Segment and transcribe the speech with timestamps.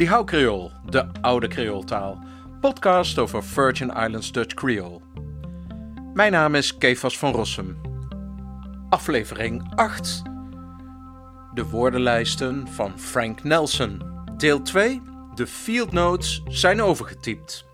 [0.00, 2.24] Die Hou Creole, de oude Creooltaal.
[2.60, 5.00] Podcast over Virgin Islands Dutch Creole.
[6.14, 7.80] Mijn naam is Kefas van Rossum.
[8.88, 10.22] Aflevering 8.
[11.54, 14.02] De woordenlijsten van Frank Nelson.
[14.36, 15.02] Deel 2.
[15.34, 17.64] De field notes zijn overgetypt.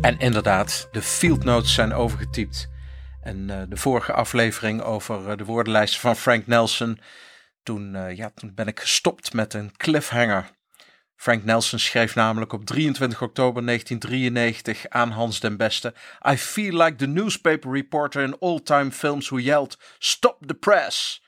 [0.00, 2.70] En inderdaad, de field notes zijn overgetypt.
[3.22, 7.00] En uh, de vorige aflevering over uh, de woordenlijsten van Frank Nelson
[7.62, 10.50] toen, uh, ja, ben ik gestopt met een cliffhanger.
[11.16, 15.94] Frank Nelson schreef namelijk op 23 oktober 1993 aan Hans den Beste:
[16.30, 21.22] I feel like the newspaper reporter in old-time films who yelled: Stop the press!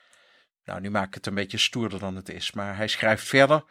[0.65, 3.63] Nou, nu maak ik het een beetje stoerder dan het is, maar hij schrijft verder.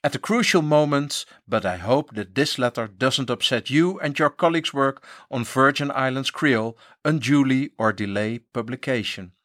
[0.00, 4.34] At a crucial moment, but I hope that this letter doesn't upset you and your
[4.34, 9.37] colleagues' work on Virgin Islands Creole unduly or delay publication.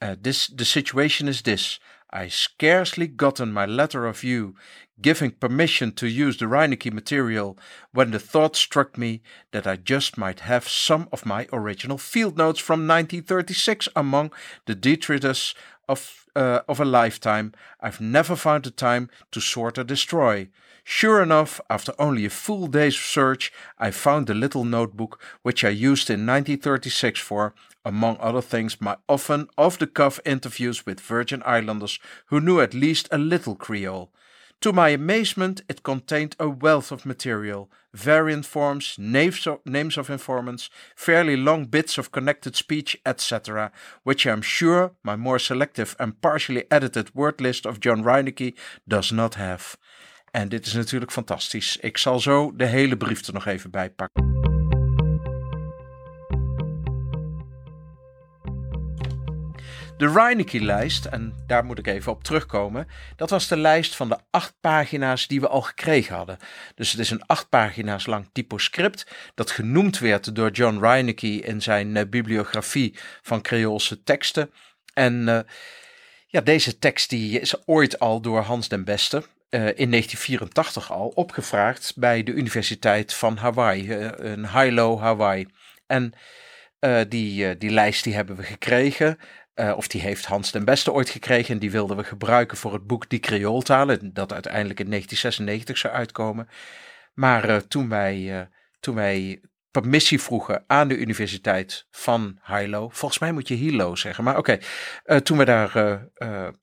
[0.00, 1.78] Uh, this the situation is this.
[2.12, 4.56] I scarcely gotten my letter of you
[5.00, 7.56] giving permission to use the Reinecke material
[7.92, 12.36] when the thought struck me that I just might have some of my original field
[12.36, 14.32] notes from 1936 among
[14.66, 15.54] the detritus
[15.88, 20.48] of, uh, of a lifetime I've never found the time to sort or destroy.
[20.82, 25.68] Sure enough, after only a full day's search, I found the little notebook which I
[25.68, 31.42] used in 1936 for, among other things, my often off the cuff interviews with Virgin
[31.44, 34.12] Islanders who knew at least a little Creole.
[34.60, 41.36] To my amazement, it contained a wealth of material variant forms, names of, informants, fairly
[41.36, 43.72] long bits of connected speech, etc.,
[44.04, 48.54] which I am sure my more selective and partially edited word list of John Reinecke
[48.86, 49.76] does not have.
[50.32, 51.76] En dit is natuurlijk fantastisch.
[51.76, 54.59] Ik zal zo de hele brief er nog even bij pakken.
[60.00, 64.18] De Reinecke-lijst, en daar moet ik even op terugkomen, dat was de lijst van de
[64.30, 66.38] acht pagina's die we al gekregen hadden.
[66.74, 71.62] Dus het is een acht pagina's lang typoscript dat genoemd werd door John Reinecke in
[71.62, 74.50] zijn uh, bibliografie van Creoolse teksten.
[74.94, 75.40] En uh,
[76.26, 81.08] ja, deze tekst die is ooit al door Hans den Beste, uh, in 1984 al
[81.08, 85.46] opgevraagd bij de Universiteit van Hawaii, in Hilo, Hawaii.
[85.86, 86.12] En
[87.08, 89.18] die, die lijst die hebben we gekregen.
[89.60, 92.72] Uh, of die heeft Hans den Beste ooit gekregen en die wilden we gebruiken voor
[92.72, 96.48] het boek Die Creooltalen, dat uiteindelijk in 1996 zou uitkomen.
[97.14, 98.40] Maar uh, toen, wij, uh,
[98.80, 99.40] toen wij
[99.70, 104.58] permissie vroegen aan de Universiteit van Hilo, volgens mij moet je Hilo zeggen, maar oké,
[105.22, 106.00] toen we daar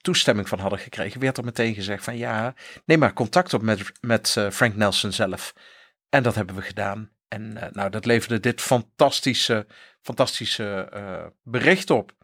[0.01, 2.53] toestemming van hadden gekregen, werd er meteen gezegd van ja,
[2.85, 5.53] neem maar contact op met, met Frank Nelson zelf.
[6.09, 7.09] En dat hebben we gedaan.
[7.27, 9.67] En nou, dat leverde dit fantastische,
[10.01, 10.89] fantastische
[11.43, 12.16] bericht op.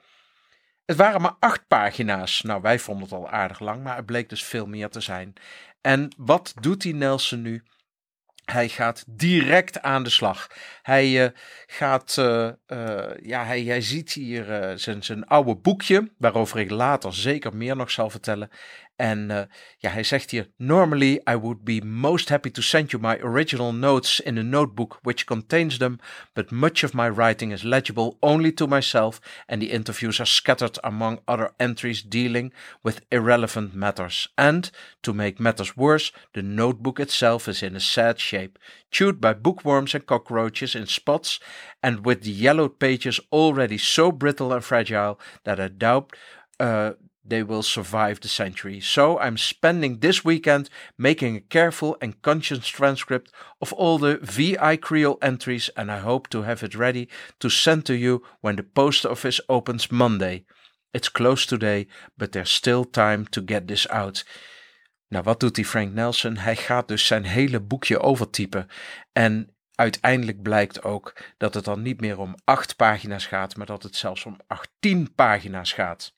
[0.85, 2.41] Het waren maar acht pagina's.
[2.41, 5.33] Nou, wij vonden het al aardig lang, maar het bleek dus veel meer te zijn.
[5.81, 7.63] En wat doet die Nelson nu?
[8.43, 10.47] Hij gaat direct aan de slag.
[10.81, 11.29] Hij uh,
[11.65, 17.13] gaat, uh, uh, ja, hij, hij ziet hier zijn, zijn oude boekje, waarover ik later
[17.13, 18.49] zeker meer nog zal vertellen.
[19.03, 19.41] En uh,
[19.77, 23.73] ja, hij zegt hier: Normally, I would be most happy to send you my original
[23.73, 25.99] notes in a notebook which contains them,
[26.33, 30.77] but much of my writing is legible only to myself, and the interviews are scattered
[30.83, 34.29] among other entries dealing with irrelevant matters.
[34.35, 34.71] And,
[35.01, 38.57] to make matters worse, the notebook itself is in a sad shape,
[38.89, 41.39] chewed by bookworms and cockroaches in spots,
[41.81, 46.13] and with the yellowed pages already so brittle and fragile that I doubt.
[46.59, 46.93] Uh,
[47.25, 48.79] they will survive the century.
[48.81, 54.77] So I'm spending this weekend making a careful and conscious transcript of all the VI
[54.77, 57.07] Creole entries, and I hope to have it ready
[57.39, 60.45] to send to you when the post office opens Monday.
[60.93, 64.23] It's close today, but there's still time to get this out.
[65.09, 66.37] Nou, wat doet die Frank Nelson?
[66.37, 68.67] Hij gaat dus zijn hele boekje overtypen.
[69.11, 73.83] En uiteindelijk blijkt ook dat het dan niet meer om acht pagina's gaat, maar dat
[73.83, 76.13] het zelfs om 18 pagina's gaat.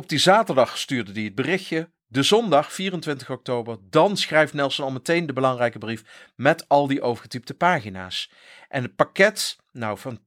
[0.00, 1.90] Op die zaterdag stuurde hij het berichtje.
[2.06, 6.02] De zondag, 24 oktober, dan schrijft Nelson al meteen de belangrijke brief
[6.36, 8.30] met al die overgetypte pagina's.
[8.68, 10.20] En het pakket, nou van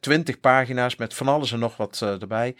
[0.00, 2.56] 20 pagina's met van alles en nog wat uh, erbij,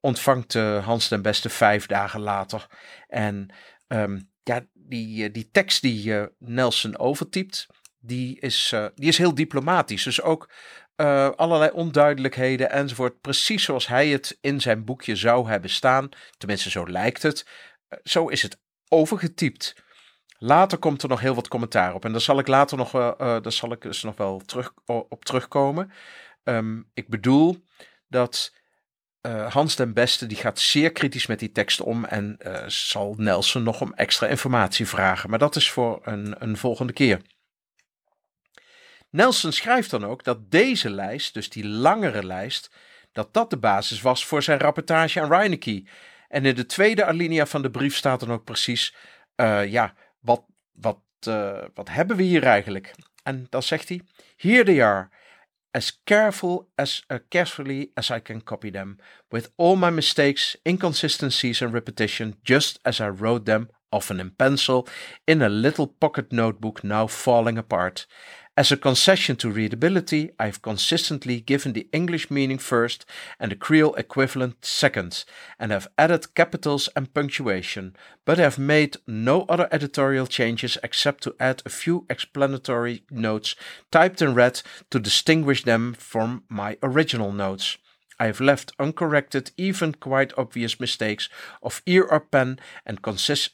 [0.00, 2.66] ontvangt uh, Hans den Beste vijf dagen later.
[3.08, 3.48] En
[3.88, 7.66] um, ja, die, eh, die tekst die Nelson overtypt,
[8.00, 10.02] die is, die is heel diplomatisch.
[10.02, 10.50] Dus ook
[10.96, 13.20] uh, allerlei onduidelijkheden enzovoort.
[13.20, 16.08] Precies zoals hij het in zijn boekje zou hebben staan.
[16.36, 17.46] Tenminste, zo lijkt het.
[17.88, 18.58] Uh, zo is het
[18.88, 19.82] overgetypt.
[20.38, 22.04] Later komt er nog heel wat commentaar op.
[22.04, 25.24] En daar zal ik later nog, uh, daar zal ik dus nog wel terug, op
[25.24, 25.92] terugkomen.
[26.44, 27.64] Um, ik bedoel
[28.08, 28.52] dat
[29.48, 33.80] Hans den Beste die gaat zeer kritisch met die tekst om en zal Nelson nog
[33.80, 35.30] om extra informatie vragen.
[35.30, 37.20] Maar dat is voor een, een volgende keer.
[39.14, 42.70] Nelson schrijft dan ook dat deze lijst, dus die langere lijst,
[43.12, 45.84] dat dat de basis was voor zijn rapportage aan Reineke.
[46.28, 48.94] En in de tweede alinea van de brief staat dan ook precies,
[49.36, 50.98] uh, ja, wat, wat,
[51.74, 52.94] wat hebben we hier eigenlijk?
[53.22, 54.00] En dan zegt hij,
[54.36, 55.08] here they are
[55.70, 58.96] as careful as uh, carefully as I can copy them,
[59.28, 64.86] with all my mistakes, inconsistencies, and repetition, just as I wrote them, often in pencil,
[65.24, 68.06] in a little pocket notebook now falling apart.
[68.56, 73.04] As a concession to readability, I have consistently given the English meaning first
[73.40, 75.24] and the Creole equivalent second,
[75.58, 81.34] and have added capitals and punctuation, but have made no other editorial changes except to
[81.40, 83.56] add a few explanatory notes
[83.90, 87.76] typed in red to distinguish them from my original notes.
[88.18, 91.30] I have left uncorrected even quite obvious mistakes
[91.60, 92.98] of ear or pen and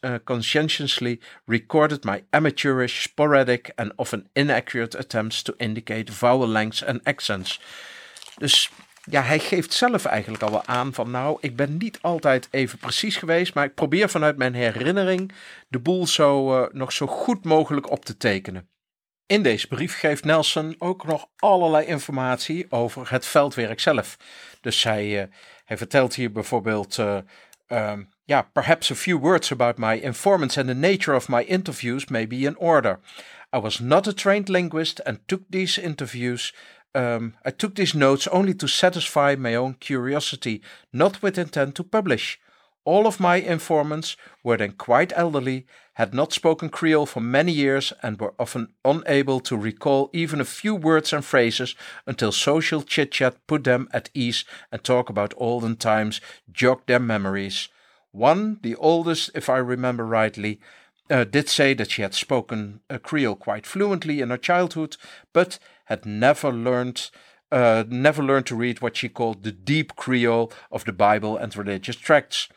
[0.03, 7.01] uh, conscientiously recorded my amateurish, sporadic and often inaccurate attempts to indicate vowel lengths and
[7.05, 7.61] accents.
[8.39, 8.71] Dus
[9.05, 12.79] ja, hij geeft zelf eigenlijk al wel aan van nou, ik ben niet altijd even
[12.79, 15.33] precies geweest, maar ik probeer vanuit mijn herinnering
[15.69, 18.69] de boel zo uh, nog zo goed mogelijk op te tekenen.
[19.31, 24.17] In deze brief geeft Nelson ook nog allerlei informatie over het veldwerk zelf.
[24.61, 25.29] Dus hij, uh,
[25.65, 26.99] hij vertelt hier bijvoorbeeld.
[26.99, 27.19] Uh,
[27.69, 28.09] um,
[28.53, 32.37] perhaps a few words about my informants and the nature of my interviews may be
[32.37, 32.99] in order.
[33.57, 36.55] I was not a trained linguist and took these interviews.
[36.93, 40.61] Um, I took these notes only to satisfy my own curiosity,
[40.91, 42.41] not with intent to publish.
[42.85, 47.93] All of my informants were then quite elderly, had not spoken Creole for many years,
[48.03, 51.75] and were often unable to recall even a few words and phrases
[52.07, 56.99] until social chit chat put them at ease and talk about olden times jogged their
[56.99, 57.69] memories.
[58.13, 60.59] One, the oldest, if I remember rightly,
[61.11, 64.97] uh, did say that she had spoken uh, Creole quite fluently in her childhood,
[65.33, 67.11] but had never learned.
[67.53, 71.57] Uh, never learned to read what she called the deep Creole of the Bible and
[71.57, 72.49] religious tracts.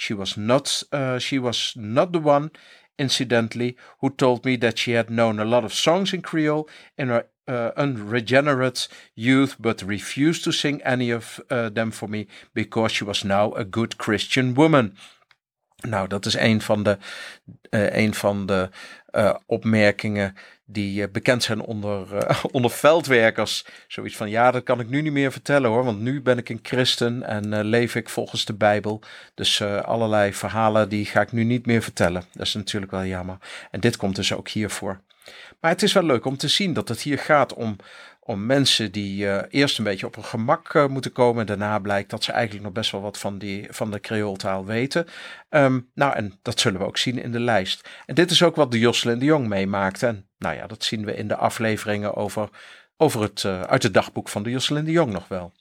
[0.00, 2.52] She was not uh, she was not the one,
[3.00, 7.08] incidentally, who told me that she had known a lot of songs in Creole in
[7.08, 8.86] her uh, unregenerate
[9.16, 13.50] youth, but refused to sing any of uh, them for me because she was now
[13.54, 14.94] a good Christian woman.
[15.86, 16.98] Nou, dat is een van de,
[17.70, 18.68] uh, van de
[19.10, 22.26] uh, opmerkingen die uh, bekend zijn onder,
[22.56, 23.64] onder veldwerkers.
[23.88, 26.48] Zoiets van, ja, dat kan ik nu niet meer vertellen hoor, want nu ben ik
[26.48, 29.00] een christen en leef ik volgens de Bijbel.
[29.34, 32.24] Dus allerlei verhalen die ga ik nu niet meer vertellen.
[32.32, 33.38] Dat is natuurlijk wel jammer.
[33.70, 35.00] En dit komt dus ook hiervoor.
[35.60, 37.76] Maar het is wel leuk om te zien dat het hier gaat om,
[38.28, 41.40] om mensen die uh, eerst een beetje op hun gemak uh, moeten komen.
[41.40, 44.64] En daarna blijkt dat ze eigenlijk nog best wel wat van, die, van de Creooltaal
[44.64, 45.06] weten.
[45.50, 47.88] Um, nou, en dat zullen we ook zien in de lijst.
[48.06, 50.06] En dit is ook wat de Jocelyn de Jong meemaakte.
[50.06, 52.48] En nou ja, dat zien we in de afleveringen over,
[52.96, 55.52] over het, uh, uit het dagboek van de Jocelyn de Jong nog wel.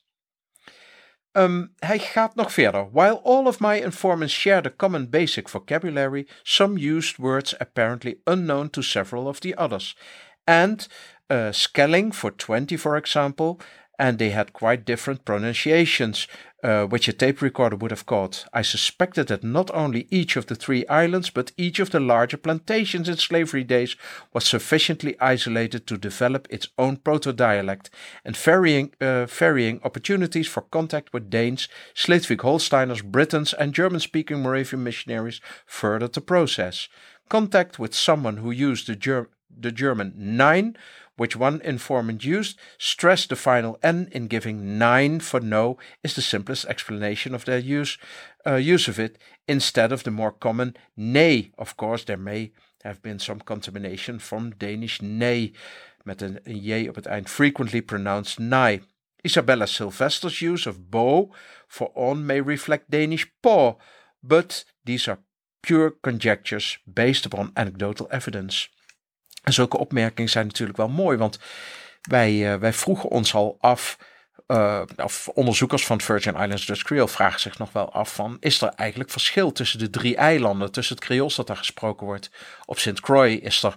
[1.31, 2.91] Um, hij gaat nog verder.
[2.91, 8.69] While all of my informants shared a common basic vocabulary, some used words apparently unknown
[8.69, 9.97] to several of the others.
[10.47, 10.87] And
[11.29, 13.59] uh, Skelling for 20, for example,
[13.99, 16.27] and they had quite different pronunciations,
[16.63, 18.45] uh, which a tape recorder would have caught.
[18.53, 22.37] I suspected that not only each of the three islands, but each of the larger
[22.37, 23.95] plantations in slavery days
[24.33, 27.89] was sufficiently isolated to develop its own proto dialect,
[28.23, 34.41] and varying, uh, varying opportunities for contact with Danes, Schleswig Holsteiners, Britons, and German speaking
[34.41, 36.87] Moravian missionaries furthered the process.
[37.29, 40.77] Contact with someone who used the, Ger- the German nine
[41.17, 46.21] which one informant used, stressed the final N in giving nine for no is the
[46.21, 47.97] simplest explanation of their use,
[48.45, 51.51] uh, use of it, instead of the more common nay.
[51.57, 52.51] Of course, there may
[52.83, 55.53] have been some contamination from Danish nay,
[56.05, 58.81] met een j op het eind, frequently pronounced nai.
[59.25, 61.33] Isabella Sylvester's use of bo
[61.67, 63.77] for on may reflect Danish po,
[64.21, 65.19] but these are
[65.63, 68.69] pure conjectures based upon anecdotal evidence.
[69.47, 71.39] En zulke opmerkingen zijn natuurlijk wel mooi, want
[72.01, 73.97] wij, uh, wij vroegen ons al af,
[74.47, 78.61] uh, of onderzoekers van Virgin Islands Dutch Creole vragen zich nog wel af van, is
[78.61, 82.29] er eigenlijk verschil tussen de drie eilanden, tussen het Creools dat daar gesproken wordt?
[82.65, 82.99] Op St.
[82.99, 83.75] Croix is er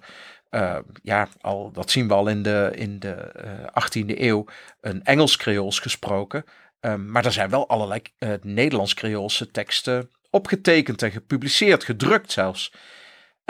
[0.50, 4.44] uh, ja, al, dat zien we al in de, in de uh, 18e eeuw,
[4.80, 6.44] een Engels Creools gesproken.
[6.80, 8.02] Um, maar er zijn wel allerlei
[8.42, 12.72] Nederlands Creoolse teksten opgetekend en gepubliceerd, gedrukt zelfs.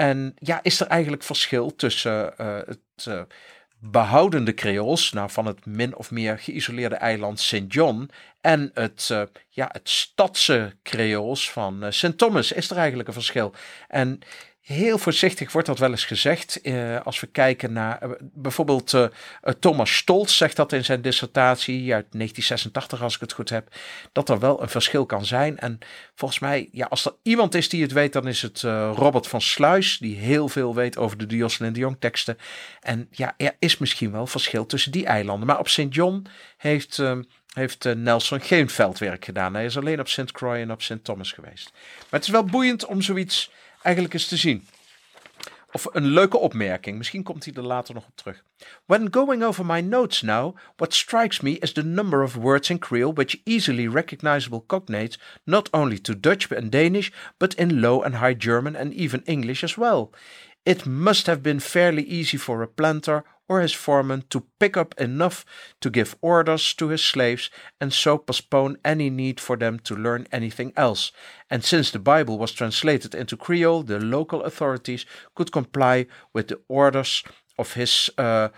[0.01, 3.23] En ja, is er eigenlijk verschil tussen uh, het uh,
[3.79, 7.65] behoudende Creools, nou van het min of meer geïsoleerde eiland St.
[7.69, 12.19] John, en het, uh, ja, het stadse Creools van St.
[12.19, 13.55] Thomas, is er eigenlijk een verschil.
[13.89, 14.19] En
[14.71, 16.61] Heel voorzichtig wordt dat wel eens gezegd.
[16.63, 19.07] Uh, als we kijken naar uh, bijvoorbeeld uh,
[19.59, 23.69] Thomas Stolz zegt dat in zijn dissertatie uit 1986, als ik het goed heb,
[24.13, 25.59] dat er wel een verschil kan zijn.
[25.59, 25.79] En
[26.15, 28.61] volgens mij, ja, als er iemand is die het weet, dan is het
[28.95, 32.39] Robert van Sluis, die heel veel weet over de Jocelyn de Jong teksten.
[32.81, 35.47] En ja, er is misschien wel verschil tussen die eilanden.
[35.47, 35.87] Maar op St.
[35.95, 37.03] John heeft
[37.51, 39.55] heeft Nelson geen veldwerk gedaan.
[39.55, 40.33] Hij is alleen op St.
[40.33, 41.05] Croix en op St.
[41.05, 41.71] Thomas geweest.
[41.99, 43.51] Maar het is wel boeiend om zoiets
[43.83, 44.67] eigenlijk eens te zien.
[45.73, 48.45] Of een leuke opmerking, misschien komt hij er later nog op terug.
[48.87, 52.79] When going over my notes now, what strikes me is the number of words in
[52.79, 58.15] Creole which easily recognizable cognates not only to Dutch and Danish, but in Low and
[58.15, 60.11] High German and even English as well.
[60.65, 64.95] It must have been fairly easy for a planter or his foreman to pick up
[65.01, 65.45] enough
[65.81, 67.51] to give orders to his slaves
[67.81, 71.11] and so postpone any need for them to learn anything else.
[71.51, 76.61] And since the Bible was translated into Creole, the local authorities could comply with the
[76.69, 77.25] orders
[77.59, 78.51] of his uh,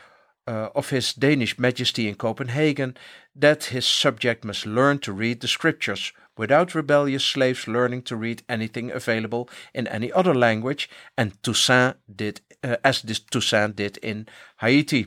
[0.46, 2.96] uh, of His Danish Majesty in Copenhagen
[3.34, 8.42] that his subject must learn to read the scriptures without rebellious slaves learning to read
[8.48, 14.26] anything available in any other language, and Toussaint did uh, as this Toussaint did in
[14.60, 15.06] Haiti.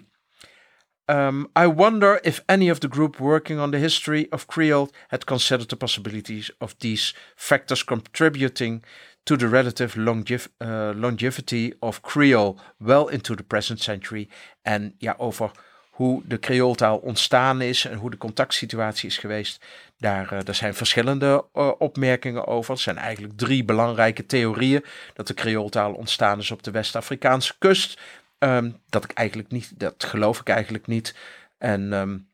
[1.07, 5.27] Um, I wonder if any of the group working on the history of Creole had
[5.27, 8.83] considered the possibilities of these factors contributing
[9.25, 14.29] to the relative longev uh, longevity of Creole well into the present century.
[14.63, 15.51] and ja, over
[15.95, 19.65] hoe de Creooltaal ontstaan is en hoe de contactsituatie is geweest.
[19.97, 22.73] Daar, uh, daar zijn verschillende uh, opmerkingen over.
[22.73, 24.85] Er zijn eigenlijk drie belangrijke theorieën.
[25.13, 27.99] Dat de Creooltaal ontstaan is op de West-Afrikaanse kust.
[28.39, 31.15] Um, dat ik eigenlijk niet, dat geloof ik eigenlijk niet.
[31.57, 32.27] En um,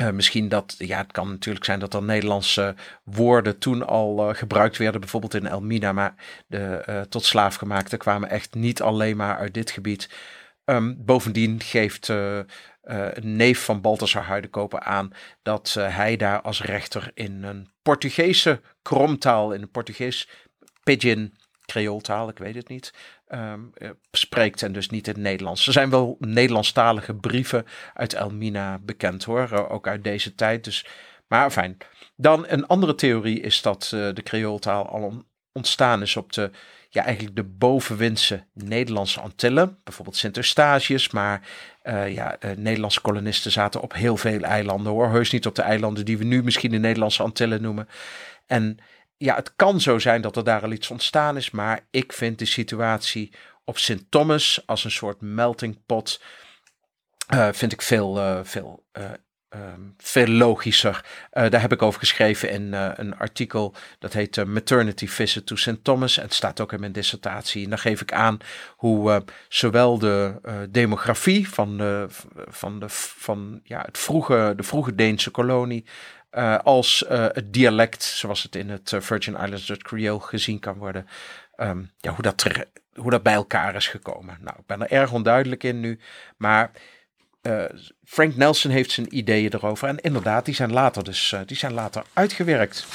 [0.00, 4.76] uh, misschien dat, ja, het kan natuurlijk zijn dat er Nederlandse woorden toen al gebruikt
[4.76, 6.14] werden, bijvoorbeeld in Elmina, maar
[6.46, 10.08] de uh, tot slaafgemaakte kwamen echt niet alleen maar uit dit gebied.
[10.70, 15.12] Um, bovendien geeft een neef van Balthasar Huidekoper aan
[15.42, 20.28] dat hij daar als rechter in een Portugese kromtaal, in een Portugees
[20.82, 21.34] pidgin,
[21.66, 22.94] Creooltaal, ik weet het niet,
[23.28, 23.72] um,
[24.10, 25.66] spreekt en dus niet in het Nederlands.
[25.66, 30.64] Er zijn wel Nederlandstalige brieven uit Elmina bekend hoor, ook uit deze tijd.
[30.64, 30.86] Dus,
[31.28, 31.76] maar fijn.
[32.16, 36.50] Dan een andere theorie is dat de Creooltaal al ontstaan is op de,
[36.92, 39.78] ja, eigenlijk de bovenwindse Nederlandse Antillen.
[39.84, 41.48] Bijvoorbeeld Sint-Eustatius, maar
[41.82, 45.08] uh, ja, uh, Nederlandse kolonisten zaten op heel veel eilanden hoor.
[45.08, 47.88] Heus niet op de eilanden die we nu misschien de Nederlandse Antillen noemen.
[48.46, 48.78] En
[49.16, 52.38] ja, het kan zo zijn dat er daar al iets ontstaan is, maar ik vind
[52.38, 53.32] de situatie
[53.64, 56.22] op Sint Thomas als een soort melting pot,
[57.34, 58.84] uh, vind ik veel, veel,
[59.54, 61.04] um, veel logischer.
[61.30, 65.78] daar heb ik over geschreven in een artikel dat heet Maternity Visit to St.
[65.84, 66.16] Thomas.
[66.16, 67.64] En het staat ook in mijn dissertatie.
[67.64, 68.38] En daar geef ik aan
[68.76, 70.34] hoe zowel de
[70.70, 72.06] demografie van, de,
[72.48, 75.84] van, de, van ja, het vroege, de vroege Deense kolonie
[76.62, 81.06] als het dialect, zoals het in het Virgin Islands Dutch Creole gezien kan worden,
[81.56, 82.46] um, ja, hoe, dat
[82.94, 84.38] hoe dat bij elkaar is gekomen.
[84.40, 85.98] Nou, ik ben er erg onduidelijk in nu,
[86.36, 86.70] maar
[88.04, 92.04] Frank Nelson heeft zijn ideeën erover en inderdaad, die zijn later dus die zijn later
[92.12, 92.86] uitgewerkt.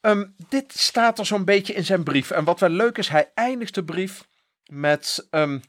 [0.00, 2.30] Um, dit staat er zo'n beetje in zijn brief.
[2.30, 4.24] En wat wel leuk is, hij eindigt de brief
[4.64, 5.62] met um,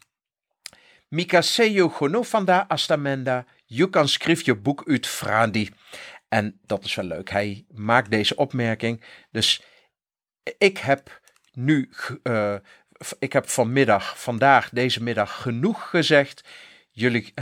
[1.07, 5.69] Mikaseyo Gonofanda Astamenda je kan schrijf je boek uit Frandi.
[6.27, 7.29] En dat is wel leuk.
[7.29, 9.03] Hij maakt deze opmerking.
[9.31, 9.61] Dus
[10.57, 11.21] ik heb
[11.51, 11.91] nu,
[12.23, 12.55] uh,
[13.19, 16.47] ik heb vanmiddag, vandaag, deze middag genoeg gezegd.
[16.97, 17.33] Jullie,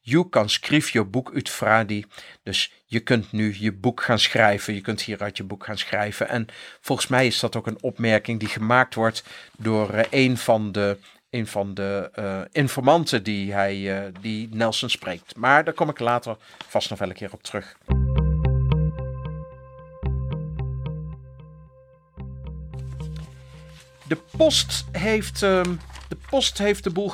[0.00, 2.04] je kan schrijf je boek uit Fradi.
[2.42, 4.74] Dus je kunt nu je boek gaan schrijven.
[4.74, 6.28] Je kunt hieruit je boek gaan schrijven.
[6.28, 6.46] En
[6.80, 9.24] volgens mij is dat ook een opmerking die gemaakt wordt
[9.58, 10.98] door uh, een van de
[11.30, 15.36] een van de uh, informanten die, hij, uh, die Nelson spreekt.
[15.36, 16.36] Maar daar kom ik later
[16.68, 17.76] vast nog wel een keer op terug.
[24.08, 25.62] De post heeft, uh,
[26.08, 27.12] de, post heeft de boel.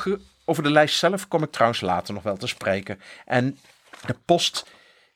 [0.48, 3.00] Over de lijst zelf kom ik trouwens later nog wel te spreken.
[3.24, 3.58] En
[4.06, 4.66] de post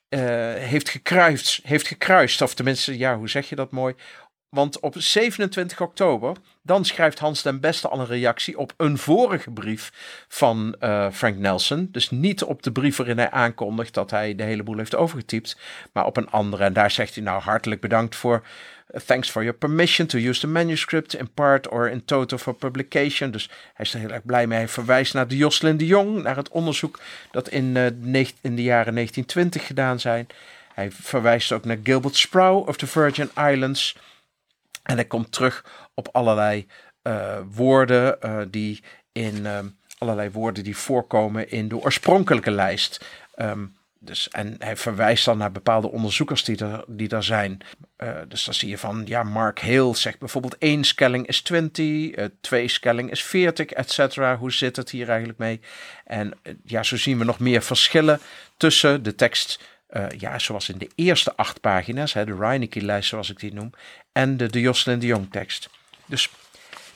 [0.08, 0.20] uh,
[0.54, 3.94] heeft, gekruist, heeft gekruist, of tenminste, ja, hoe zeg je dat mooi?
[4.48, 9.50] Want op 27 oktober, dan schrijft Hans den Beste al een reactie op een vorige
[9.50, 9.92] brief
[10.28, 11.88] van uh, Frank Nelson.
[11.90, 15.56] Dus niet op de brief waarin hij aankondigt dat hij de hele boel heeft overgetypt,
[15.92, 16.64] maar op een andere.
[16.64, 18.46] En daar zegt hij nou hartelijk bedankt voor
[18.92, 23.30] thanks for your permission to use the manuscript in part or in total for publication.
[23.30, 24.58] Dus hij is er heel erg blij mee.
[24.58, 27.76] Hij verwijst naar de Jocelyn de Jong, naar het onderzoek dat in,
[28.40, 30.26] in de jaren 1920 gedaan zijn.
[30.74, 33.96] Hij verwijst ook naar Gilbert Sproul of the Virgin Islands.
[34.82, 36.66] En hij komt terug op allerlei
[37.02, 38.82] uh, woorden uh, die
[39.12, 39.46] in
[39.98, 43.04] allerlei woorden die voorkomen in de oorspronkelijke lijst.
[43.36, 47.60] Um, dus, en hij verwijst dan naar bepaalde onderzoekers die er, die er zijn.
[47.98, 51.84] Uh, dus dan zie je van, ja, Mark Hill zegt bijvoorbeeld één skelling is 20,
[51.86, 53.96] uh, twee skelling is 40, et.
[54.38, 55.60] Hoe zit het hier eigenlijk mee?
[56.04, 58.20] En uh, ja, zo zien we nog meer verschillen
[58.56, 59.70] tussen de tekst,
[60.18, 63.70] ja, zoals in de eerste acht pagina's, hè, de Reineke-lijst zoals ik die noem,
[64.12, 65.70] en de, de Jocelyn de Jong tekst.
[66.06, 66.30] Dus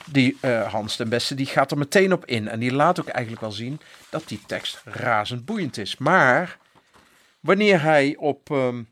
[0.04, 0.36] die
[0.68, 2.48] Hans den Beste, die gaat er meteen op in.
[2.48, 5.96] En die laat ook eigenlijk wel zien dat die tekst razend boeiend is.
[5.96, 6.58] Maar
[7.46, 8.88] wanneer hij op, um,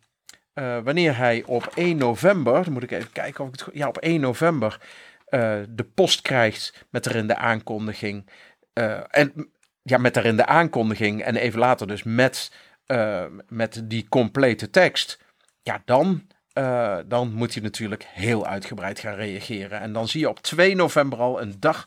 [0.55, 3.89] uh, wanneer hij op 1 november, dan moet ik even kijken of ik het Ja,
[3.89, 4.81] op 1 november
[5.29, 8.31] uh, de post krijgt met erin de aankondiging.
[8.75, 9.51] Uh, en
[9.83, 12.53] ja, met erin de aankondiging en even later dus met,
[13.49, 15.19] met die complete tekst.
[15.63, 16.27] Ja, dan,
[17.07, 19.81] dan moet hij natuurlijk heel uitgebreid gaan reageren.
[19.81, 21.87] En dan zie je op 2 november al een dag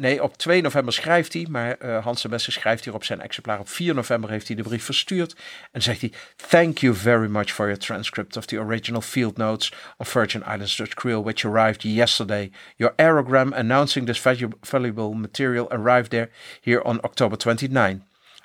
[0.00, 3.58] Nee, op 2 november schrijft hij, maar uh, Hans de schrijft hier op zijn exemplaar.
[3.58, 5.36] Op 4 november heeft hij de brief verstuurd
[5.72, 6.12] en zegt hij:
[6.48, 10.76] Thank you very much for your transcript of the original field notes of Virgin Islands
[10.76, 12.50] Dutch Creole, which arrived yesterday.
[12.76, 14.20] Your aerogram announcing this
[14.60, 18.02] valuable material arrived there here on October 29.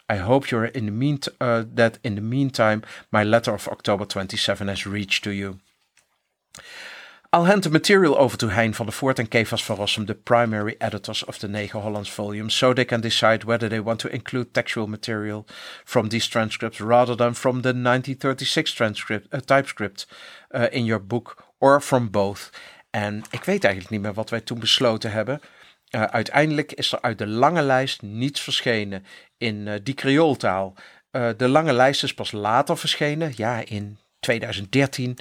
[0.10, 2.82] I hope you're in the mean uh, that in the meantime
[3.12, 5.60] my letter of October 27 has reached to you.
[7.34, 10.14] I'll hand the material over to Hein van der Voort and Kefas van Rossum, the
[10.14, 14.08] primary editors of the Negen Hollands volume, so they can decide whether they want to
[14.08, 15.48] include textual material
[15.84, 20.06] from these transcripts rather than from the 1936 transcript, uh, typescript
[20.52, 22.52] uh, in your book, or from both.
[22.92, 25.42] En ik weet eigenlijk niet meer wat wij toen besloten hebben.
[25.96, 29.06] Uh, uiteindelijk is er uit de lange lijst niets verschenen
[29.38, 30.76] in die Creooltaal.
[31.12, 35.18] De lange lijst is pas later verschenen, ja, in 2013,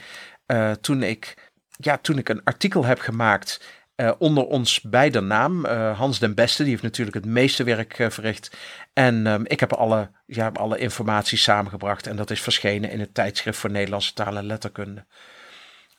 [0.80, 1.34] toen ik
[1.76, 3.60] ja, toen ik een artikel heb gemaakt
[3.96, 7.98] uh, onder ons beider naam, uh, Hans den Beste, die heeft natuurlijk het meeste werk
[7.98, 8.56] uh, verricht.
[8.92, 13.14] En um, ik heb alle, ja, alle informatie samengebracht en dat is verschenen in het
[13.14, 15.06] tijdschrift voor Nederlandse taal en letterkunde.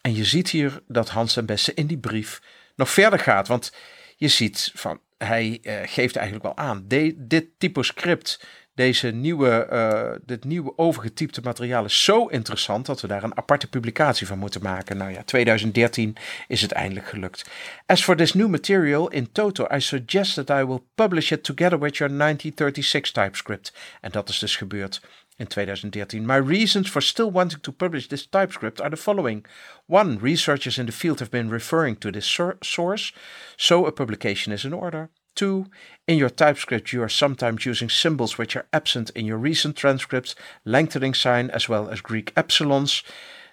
[0.02, 2.42] En je ziet hier dat Hans den Beste in die brief
[2.76, 3.74] nog verder gaat, want
[4.16, 10.78] je ziet van, hij geeft eigenlijk wel aan, dit typoscript deze nieuwe, uh, dit nieuwe
[10.78, 14.98] overgetypte materiaal is zo interessant dat we daar een aparte publicatie van moeten maken.
[14.98, 16.16] Nou ja, 2013
[16.48, 17.50] is het eindelijk gelukt.
[17.86, 21.80] As for this new material in toto, I suggest that I will publish it together
[21.80, 23.74] with your 1936 typescript.
[24.02, 25.02] En dat is dus gebeurd
[25.36, 26.26] in 2013.
[26.26, 29.46] My reasons for still wanting to publish this typescript are the following.
[29.86, 33.14] One, researchers in the field have been referring to this source,
[33.56, 35.10] so a publication is in order.
[35.34, 35.66] Two,
[36.06, 40.36] in your typescript you are sometimes using symbols which are absent in your recent transcripts,
[40.64, 43.06] lengthening sign as well as Greek epsilons.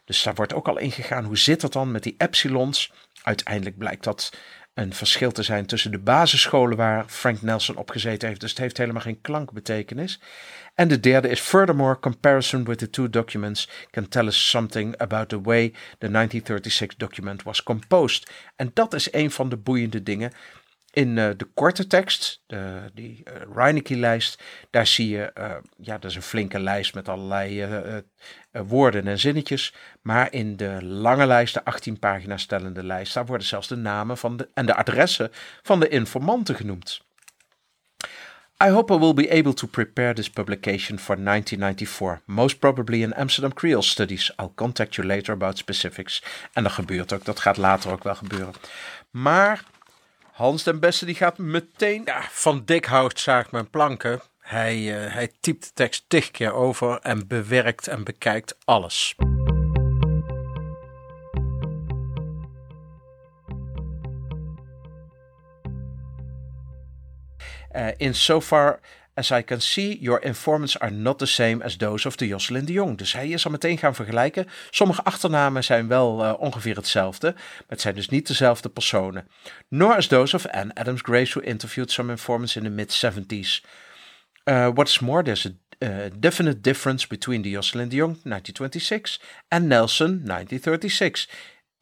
[0.05, 2.93] Dus daar wordt ook al ingegaan, hoe zit het dan met die epsilons?
[3.23, 4.31] Uiteindelijk blijkt dat
[4.75, 8.41] een verschil te zijn tussen de basisscholen waar Frank Nelson op gezeten heeft.
[8.41, 10.21] Dus het heeft helemaal geen klankbetekenis.
[10.75, 15.29] En de derde is furthermore comparison with the two documents can tell us something about
[15.29, 18.31] the way the 1936 document was composed.
[18.57, 20.33] En dat is een van de boeiende dingen
[20.93, 26.11] in uh, de korte tekst, de, die uh, Reineke-lijst, daar zie je, uh, ja, dat
[26.11, 27.67] is een flinke lijst met allerlei
[28.51, 29.75] woorden en zinnetjes.
[30.03, 34.19] Maar in de lange lijst, de 18 pagina's stellende lijst, daar worden zelfs de namen
[34.19, 35.31] van de, en de adressen
[35.63, 37.01] van de informanten genoemd.
[38.63, 43.15] I hope I will be able to prepare this publication for 1994, most probably in
[43.15, 44.33] Amsterdam Creole Studies.
[44.37, 46.23] I'll contact you later about specifics.
[46.53, 48.55] En dat gebeurt ook, dat gaat later ook wel gebeuren.
[49.11, 49.65] Maar
[50.41, 54.21] Hans den Beste die gaat meteen ja, van dik hout zaagt mijn planken.
[54.39, 59.15] Hij, uh, hij typt de tekst tig keer over en bewerkt en bekijkt alles.
[67.77, 68.81] Uh, in so far
[69.21, 72.65] As I can see, your informants are not the same as those of the Jocelyn
[72.65, 72.99] de Jong.
[72.99, 74.47] Dus hij is al meteen gaan vergelijken.
[74.71, 79.29] Sommige achternamen zijn wel uh, ongeveer hetzelfde, maar het zijn dus niet dezelfde personen.
[79.69, 83.65] Nor as those of Anne Adams Grace, who interviewed some informants in the mid-70s.
[84.45, 89.69] Uh, what's more, there's a uh, definite difference between the Jocelyn de Jong 1926 and
[89.69, 91.29] Nelson 1936.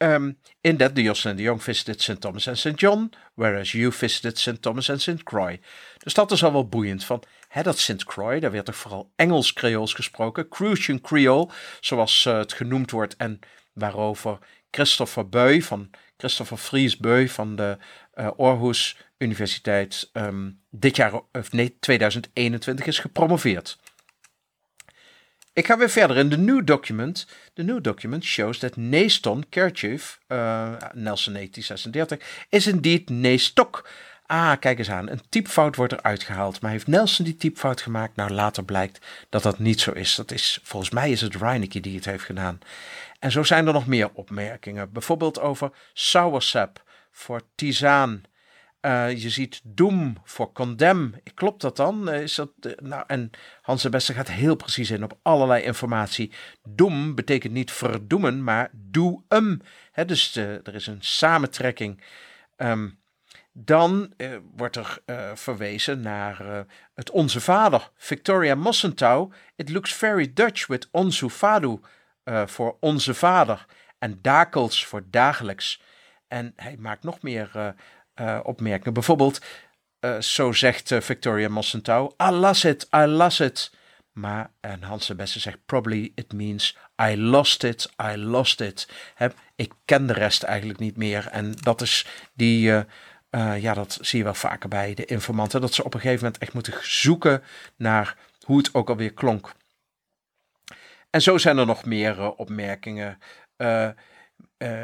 [0.00, 2.20] Um, in that the Jocelyn de Jong visited St.
[2.20, 2.76] Thomas and St.
[2.76, 4.62] John, whereas you visited St.
[4.62, 5.22] Thomas and St.
[5.24, 5.58] Croix.
[5.98, 7.04] Dus dat is al wel boeiend.
[7.04, 8.04] Van, hè, dat St.
[8.04, 10.48] Croix, daar werd toch vooral Engels Creools gesproken.
[10.48, 11.48] Crucian Creole,
[11.80, 13.16] zoals uh, het genoemd wordt.
[13.16, 13.38] En
[13.72, 14.38] waarover
[14.70, 17.76] Christopher Beu van Christopher Fries Beu van de
[18.14, 23.78] uh, Aarhus Universiteit ehm, dit jaar, of nee, 2021 is gepromoveerd.
[25.58, 27.26] Ik ga weer verder in de new document.
[27.54, 30.38] De new document shows that Neeston Kerchief, uh,
[30.92, 33.88] Nelson 1836, is indeed Neestok.
[34.26, 35.08] Ah, kijk eens aan.
[35.08, 36.60] Een typfout wordt eruit gehaald.
[36.60, 38.16] Maar heeft Nelson die typfout gemaakt?
[38.16, 40.14] Nou, later blijkt dat dat niet zo is.
[40.14, 42.58] Dat is volgens mij is het Reineke die het heeft gedaan.
[43.18, 44.92] En zo zijn er nog meer opmerkingen.
[44.92, 48.22] Bijvoorbeeld over soursap voor tisaan.
[48.80, 51.14] Uh, je ziet doom voor condemn.
[51.34, 52.10] Klopt dat dan?
[52.10, 53.30] Is dat, uh, nou, en
[53.62, 56.32] Hans de Beste gaat heel precies in op allerlei informatie.
[56.68, 59.60] Doem betekent niet verdoemen, maar doe hem.
[60.06, 62.02] dus er is een samentrekking.
[62.56, 62.98] Um,
[63.52, 64.12] dan
[64.56, 64.98] wordt er
[65.34, 67.90] verwezen naar het Onze Vader.
[67.96, 69.32] Victoria Mossentau.
[69.56, 71.78] It looks very Dutch with Onze Vader
[72.46, 73.66] voor Onze Vader.
[73.98, 75.82] En dakels voor dagelijks.
[76.28, 77.74] En hij maakt nog meer
[78.20, 78.92] uh, opmerkingen.
[78.92, 79.40] Bijvoorbeeld,
[80.00, 83.76] uh, zo zegt uh, Victoria Mossentau, I lost it, I lost it.
[84.12, 88.88] Maar, en Hans de Beste zegt, probably it means I lost it, I lost it.
[89.14, 91.26] He, ik ken de rest eigenlijk niet meer.
[91.26, 92.62] En dat is die,
[93.30, 96.42] ja, dat zie je wel vaker bij de informanten, dat ze op een gegeven moment
[96.42, 97.42] echt moeten zoeken
[97.76, 99.52] naar hoe het ook alweer klonk.
[101.10, 103.18] En zo zijn er nog meer opmerkingen.
[103.56, 103.88] Uh,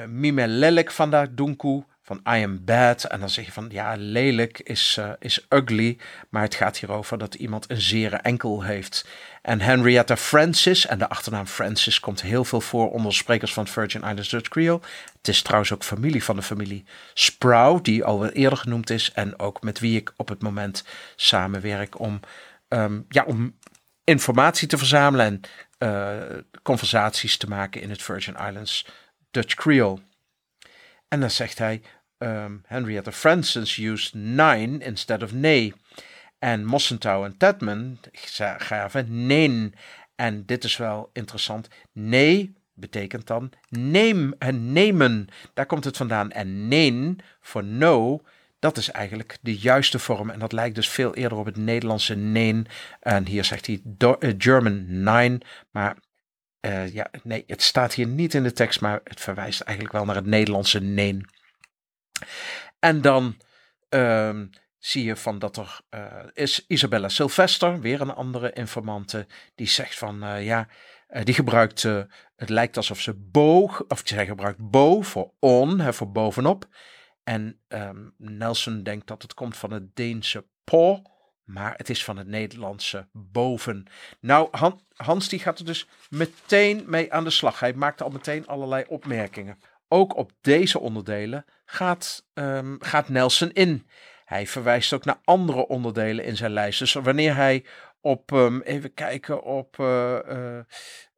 [0.06, 3.04] Mime Lelek van Dunku van I am bad.
[3.04, 5.98] En dan zeg je van ja, lelijk is, uh, is ugly.
[6.28, 9.08] Maar het gaat hier over dat iemand een zere enkel heeft.
[9.42, 14.00] En Henrietta Francis, en de achternaam Francis komt heel veel voor onder sprekers van Virgin
[14.00, 14.80] Islands Dutch Creole.
[15.16, 19.12] Het is trouwens ook familie van de familie Sproul, die al eerder genoemd is.
[19.12, 20.84] En ook met wie ik op het moment
[21.16, 22.20] samenwerk om,
[22.68, 23.58] um, ja, om
[24.04, 25.40] informatie te verzamelen en
[25.78, 28.86] uh, conversaties te maken in het Virgin Islands
[29.30, 29.98] Dutch Creole.
[31.14, 31.82] En dan zegt hij,
[32.18, 35.74] um, Henrietta Francis used nine instead of nee.
[36.38, 37.98] En Mossentau en Tedman
[38.58, 39.74] gaven neen.
[40.14, 41.68] En dit is wel interessant.
[41.92, 45.28] Nee betekent dan neem en nemen.
[45.52, 46.30] Daar komt het vandaan.
[46.30, 48.20] En neen voor no,
[48.58, 50.30] dat is eigenlijk de juiste vorm.
[50.30, 52.66] En dat lijkt dus veel eerder op het Nederlandse neen.
[53.00, 55.40] En hier zegt hij eh, German nine.
[55.70, 55.96] Maar
[56.64, 60.04] uh, ja, nee, het staat hier niet in de tekst, maar het verwijst eigenlijk wel
[60.04, 61.28] naar het Nederlandse neen.
[62.78, 63.36] En dan
[63.88, 69.68] um, zie je van dat er uh, is Isabella Sylvester, weer een andere informante, die
[69.68, 70.68] zegt van ja,
[71.22, 71.82] die gebruikt,
[72.36, 76.68] het lijkt alsof ze boog, of zij gebruikt bo voor on, voor bovenop.
[77.24, 81.02] En um, Nelson denkt dat het komt van het Deense po,
[81.44, 83.86] maar het is van het Nederlandse boven.
[84.20, 84.48] Nou,
[84.94, 87.60] Hans die gaat er dus meteen mee aan de slag.
[87.60, 89.58] Hij maakt al meteen allerlei opmerkingen.
[89.88, 93.86] Ook op deze onderdelen gaat, um, gaat Nelson in.
[94.24, 96.78] Hij verwijst ook naar andere onderdelen in zijn lijst.
[96.78, 97.64] Dus wanneer hij
[98.00, 100.58] op, um, even kijken, op uh, uh,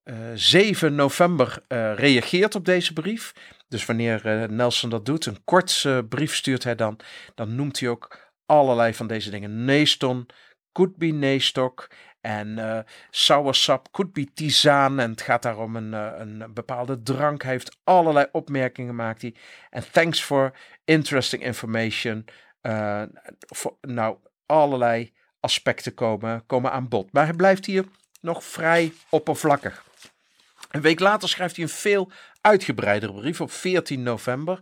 [0.05, 1.62] uh, 7 november
[1.95, 3.33] reageert op deze brief.
[3.69, 6.99] Dus wanneer Nelson dat doet, een kort brief stuurt hij dan,
[7.35, 9.65] dan noemt hij ook allerlei van deze dingen.
[9.65, 10.27] Neeston,
[10.73, 11.89] could be neestok.
[12.21, 12.79] En uh,
[13.11, 15.01] soursap, could be tisaan.
[15.01, 17.43] En het gaat daar om een, uh, een bepaalde drank.
[17.43, 19.35] Hij heeft allerlei opmerkingen maakt hij.
[19.71, 20.53] En thanks for
[20.85, 22.25] interesting information.
[22.63, 23.03] Uh,
[23.81, 27.13] nou, allerlei aspecten komen, komen aan bod.
[27.13, 27.85] Maar hij blijft hier
[28.21, 29.85] nog vrij oppervlakkig.
[30.71, 34.61] Een week later schrijft hij een veel uitgebreidere brief op 14 november.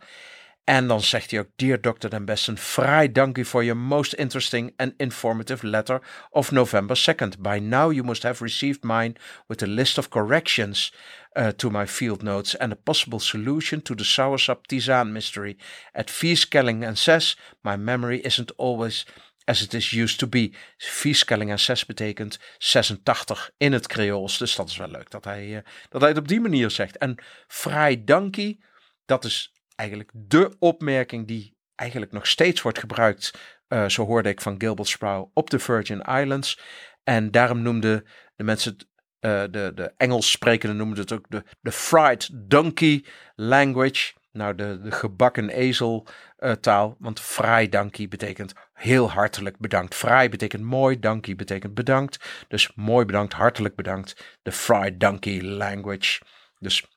[0.65, 2.09] En dan zegt hij ook: Dear Dr.
[2.09, 7.39] Den Bessen, vrij dank u for your most interesting and informative letter of November 2nd.
[7.39, 9.15] By now you must have received mine
[9.47, 10.95] with a list of corrections
[11.33, 15.57] uh, to my field notes and a possible solution to the soursop tisaan mystery.
[15.93, 19.07] At Vieskelling and says, my memory isn't always
[19.45, 20.53] as it is used to be.
[20.77, 24.39] Vieskelling en 6 betekent 86 in het Creools.
[24.39, 26.99] Dus dat is wel leuk dat hij, uh, dat hij het op die manier zegt.
[26.99, 28.65] En vrij dankie,
[29.05, 33.31] dat is eigenlijk de opmerking die eigenlijk nog steeds wordt gebruikt,
[33.69, 36.61] uh, zo hoorde ik van Gilbert Sproul, op de Virgin Islands.
[37.05, 38.07] En daarom noemden
[38.37, 44.13] de mensen, uh, de, de Engels sprekenden het ook de, de fried donkey language.
[44.33, 46.07] Nou, de, de gebakken ezel
[46.39, 49.95] uh, taal, want fraai donkey betekent heel hartelijk bedankt.
[49.95, 52.45] Fraai betekent mooi, donkey betekent bedankt.
[52.49, 54.39] Dus mooi bedankt, hartelijk bedankt.
[54.43, 56.21] De fried donkey language.
[56.59, 56.94] Dus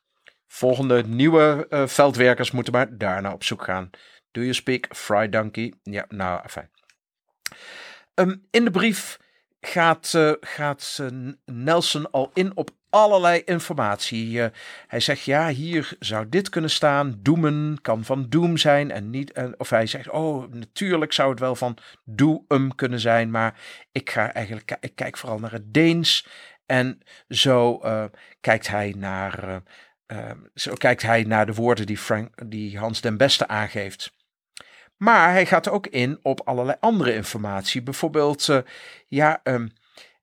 [0.50, 3.90] Volgende nieuwe uh, veldwerkers moeten maar daarna op zoek gaan.
[4.30, 5.72] Do you speak Fry Donkey?
[5.82, 6.70] Ja, nou, fijn.
[8.14, 9.18] Um, in de brief
[9.60, 14.40] gaat, uh, gaat uh, Nelson al in op allerlei informatie.
[14.86, 17.18] hij zegt, ja, hier zou dit kunnen staan.
[17.18, 19.32] Doemen kan van doom zijn en niet.
[19.56, 23.60] of hij zegt, oh, natuurlijk zou het wel van doem kunnen zijn, maar
[23.92, 26.26] ik ga eigenlijk, ik kijk vooral naar het Deens.
[26.66, 27.78] En zo
[28.40, 29.62] kijkt hij naar.
[30.54, 34.16] Zo kijkt hij naar de woorden die, Frank, die Hans den Beste aangeeft.
[34.96, 37.82] Maar hij gaat ook in op allerlei andere informatie.
[37.82, 38.58] Bijvoorbeeld, uh,
[39.06, 39.70] ja, um,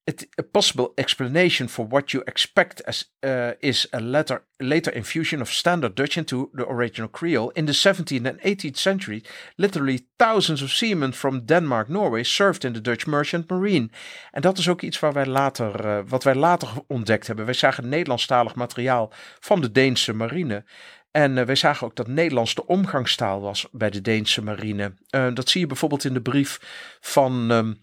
[0.08, 5.42] it, a possible explanation for what you expect as uh, is a later, later infusion
[5.42, 7.52] of standard Dutch into the original Creole.
[7.56, 9.24] In the 17th and 18th century,
[9.58, 13.90] literally thousands of seamen from Denmark, Norway served in the Dutch merchant marine.
[14.32, 17.46] En dat is ook iets waar wij later, uh, wat wij later ontdekt hebben.
[17.46, 20.64] Wij zagen Nederlandstalig materiaal van de Deense marine.
[21.12, 24.94] En uh, wij zagen ook dat Nederlands de omgangstaal was bij de Deense marine.
[25.34, 26.60] Dat zie je bijvoorbeeld in de brief
[27.00, 27.80] van um,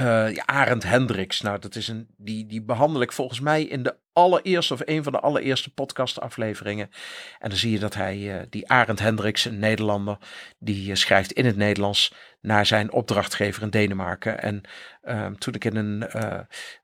[0.00, 1.40] uh, Arend Hendricks.
[1.40, 5.02] Nou, dat is een, die, die behandel ik volgens mij in de allereerste of een
[5.02, 6.90] van de allereerste podcastafleveringen.
[7.38, 10.18] En dan zie je dat hij, die Arend Hendricks, een Nederlander,
[10.58, 14.42] die schrijft in het Nederlands naar zijn opdrachtgever in Denemarken.
[14.42, 14.60] En
[15.04, 16.04] uh, toen ik in een,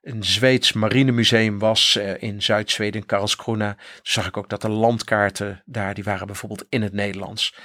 [0.01, 6.03] een Zweeds marinemuseum was in Zuid-Zweden, Karlskrona, zag ik ook dat de landkaarten daar, die
[6.03, 7.55] waren bijvoorbeeld in het Nederlands.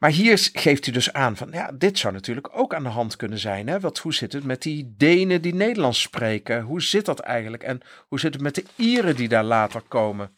[0.00, 3.16] Maar hier geeft hij dus aan van, ja, dit zou natuurlijk ook aan de hand
[3.16, 3.68] kunnen zijn.
[3.68, 3.78] Hè?
[4.02, 6.62] Hoe zit het met die Denen die Nederlands spreken?
[6.62, 7.62] Hoe zit dat eigenlijk?
[7.62, 10.36] En hoe zit het met de Ieren die daar later komen?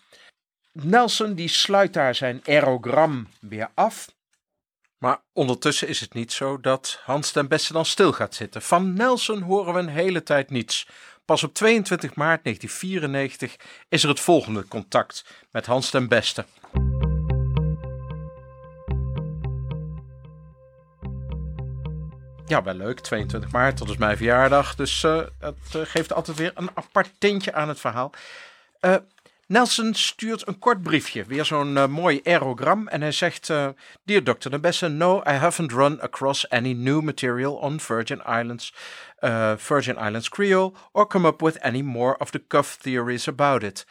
[0.72, 4.14] Nelson die sluit daar zijn aerogram weer af.
[4.98, 8.62] Maar ondertussen is het niet zo dat Hans ten Beste dan stil gaat zitten.
[8.62, 10.88] Van Nelson horen we een hele tijd niets.
[11.24, 13.56] Pas op 22 maart 1994
[13.88, 16.44] is er het volgende contact met Hans ten Beste.
[22.52, 23.00] Ja, wel leuk.
[23.00, 24.74] 22 maart, dat is mijn verjaardag.
[24.74, 28.12] Dus het uh, geeft altijd weer een apart tintje aan het verhaal.
[28.80, 28.94] Uh,
[29.46, 32.88] Nelson stuurt een kort briefje, weer zo'n mooi aerogram.
[32.88, 33.68] En hij zegt: uh,
[34.04, 34.48] Dear Dr.
[34.48, 38.74] De Besse, no, I haven't run across any new material on Virgin Islands,
[39.56, 43.86] Virgin Islands Creole, or come up with any more of the cuff theories about it.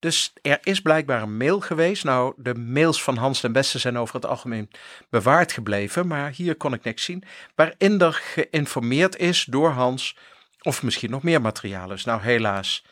[0.00, 2.04] Dus er is blijkbaar een mail geweest.
[2.04, 4.70] Nou, de mails van Hans den Beste zijn over het algemeen
[5.10, 7.24] bewaard gebleven, maar hier kon ik niks zien.
[7.54, 10.16] Waarin er geïnformeerd is door Hans
[10.62, 12.04] of misschien nog meer materiaal is.
[12.04, 12.84] Nou, helaas.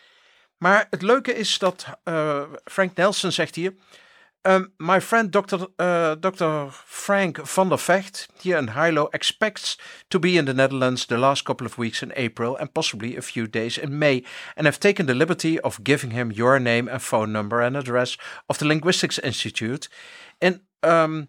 [0.57, 3.75] Maar het leuke is dat uh, Frank Nelson zegt hier.
[4.49, 5.67] Um, my friend Dr.
[5.79, 6.71] Uh, Dr.
[6.73, 9.77] Frank van der Vecht here in Hilo expects
[10.09, 13.21] to be in the Netherlands the last couple of weeks in April and possibly a
[13.21, 14.23] few days in May,
[14.57, 18.17] and I've taken the liberty of giving him your name and phone number and address
[18.49, 19.87] of the Linguistics Institute,
[20.41, 21.29] in um,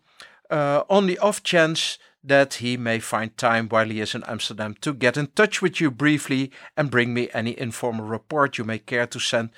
[0.49, 4.75] uh, on the off chance that he may find time while he is in Amsterdam
[4.79, 8.79] to get in touch with you briefly and bring me any informal report you may
[8.79, 9.49] care to send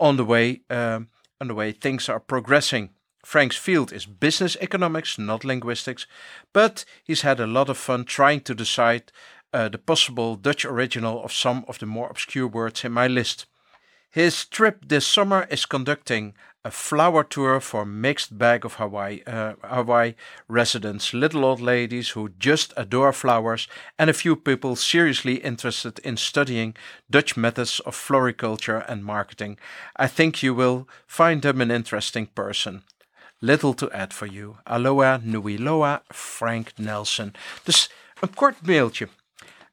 [0.00, 1.06] on the way um,
[1.40, 2.90] on the way things are progressing.
[3.24, 6.06] Frank's field is business economics, not linguistics,
[6.52, 9.10] but he's had a lot of fun trying to decide
[9.52, 13.46] uh, the possible Dutch original of some of the more obscure words in my list.
[14.10, 16.34] His trip this summer is conducting
[16.64, 20.14] a flower tour for mixed bag of Hawaii uh, Hawaii
[20.48, 26.16] residents, little old ladies who just adore flowers, and a few people seriously interested in
[26.16, 26.74] studying
[27.10, 29.58] Dutch methods of floriculture and marketing.
[29.96, 32.84] I think you will find them an interesting person.
[33.44, 34.56] Little to add for you.
[34.62, 37.34] Aloha nui loa, Frank Nelson.
[37.62, 39.08] Dus een kort mailtje.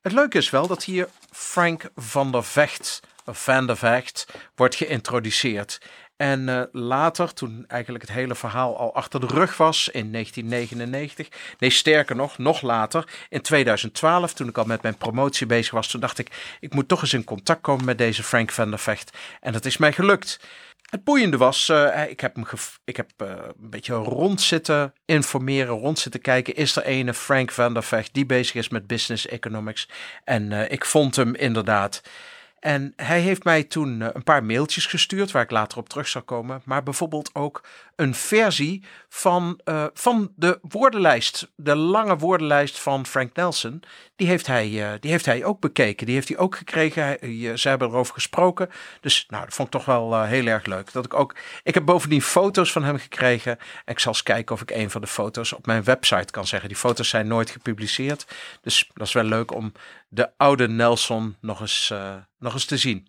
[0.02, 4.76] Het leuke is wel dat hier Frank van der Vecht, of Van der Vecht, wordt
[4.76, 5.80] geïntroduceerd.
[6.16, 11.28] En uh, later, toen eigenlijk het hele verhaal al achter de rug was, in 1999,
[11.60, 15.88] nee sterker nog, nog later, in 2012, toen ik al met mijn promotie bezig was,
[15.88, 18.80] toen dacht ik, ik moet toch eens in contact komen met deze Frank van der
[18.80, 19.18] Vecht.
[19.40, 20.40] En dat is mij gelukt.
[20.92, 22.46] Het boeiende was, uh, ik heb, hem
[22.84, 26.56] ik heb uh, een beetje rond zitten informeren, rond zitten kijken.
[26.56, 29.90] Is er ene Frank van der Vecht die bezig is met business economics?
[30.24, 32.02] En ik vond hem inderdaad.
[32.60, 36.22] En hij heeft mij toen een paar mailtjes gestuurd, waar ik later op terug zal
[36.22, 36.62] komen.
[36.66, 37.64] Maar bijvoorbeeld ook
[38.02, 43.84] een versie van, uh, van de woordenlijst, de lange woordenlijst van Frank Nelson.
[44.16, 47.04] Die heeft hij, uh, die heeft hij ook bekeken, die heeft hij ook gekregen.
[47.04, 48.70] Hij, ze hebben erover gesproken.
[49.02, 50.92] Dus nou, dat vond ik toch wel heel erg leuk.
[50.92, 53.58] Dat ik, ook, ik heb bovendien foto's van hem gekregen.
[53.86, 56.48] En ik zal eens kijken of ik een van de foto's op mijn website kan
[56.48, 56.70] zeggen.
[56.70, 58.26] Die foto's zijn nooit gepubliceerd.
[58.62, 59.72] Dus dat is wel leuk om
[60.10, 61.94] de oude Nelson nog eens,
[62.40, 63.08] nog eens te zien.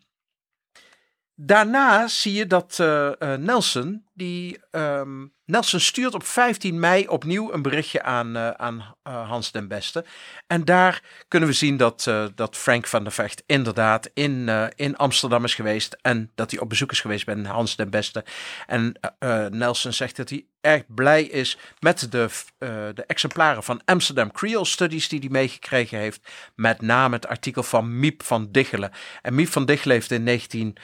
[1.44, 7.52] Daarna zie je dat uh, uh, Nelson, die um, Nelson stuurt op 15 mei opnieuw
[7.52, 10.04] een berichtje aan, uh, aan Hans den Beste.
[10.46, 15.44] En daar kunnen we zien dat, dat Frank van der Vecht inderdaad in, in Amsterdam
[15.44, 15.96] is geweest.
[16.02, 18.24] En dat hij op bezoek is geweest bij Hans den Beste.
[18.66, 19.00] En
[19.50, 22.28] Nelson zegt dat hij erg blij is met de,
[22.94, 26.28] de exemplaren van Amsterdam Creole Studies die hij meegekregen heeft.
[26.54, 28.90] Met name het artikel van Miep van Diggelen.
[29.22, 30.76] En Miep van Diggelen heeft in 19...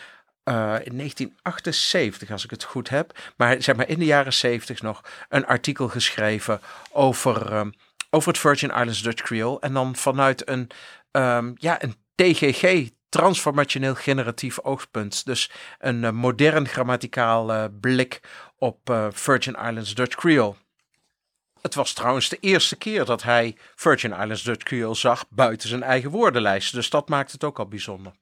[0.48, 4.82] Uh, in 1978, als ik het goed heb, maar zeg maar in de jaren 70
[4.82, 6.60] nog, een artikel geschreven
[6.92, 7.72] over, um,
[8.10, 9.60] over het Virgin Islands Dutch Creole.
[9.60, 10.70] En dan vanuit een,
[11.12, 15.24] um, ja, een TGG, transformationeel generatief oogpunt.
[15.24, 18.20] Dus een uh, modern grammaticaal uh, blik
[18.58, 20.54] op Virgin Islands Dutch Creole.
[21.60, 25.82] Het was trouwens de eerste keer dat hij Virgin Islands Dutch Creole zag buiten zijn
[25.82, 28.12] eigen woordenlijst, dus dat maakt het ook al bijzonder.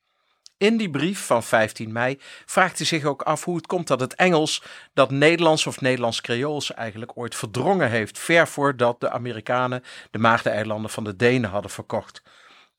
[0.59, 4.01] In die brief van 15 mei vraagt hij zich ook af hoe het komt dat
[4.01, 4.63] het Engels
[4.95, 10.91] dat Nederlands of Nederlands Creools eigenlijk ooit verdrongen heeft, ver voordat de Amerikanen de Maagdeneilanden
[10.91, 12.23] van de Denen hadden verkocht.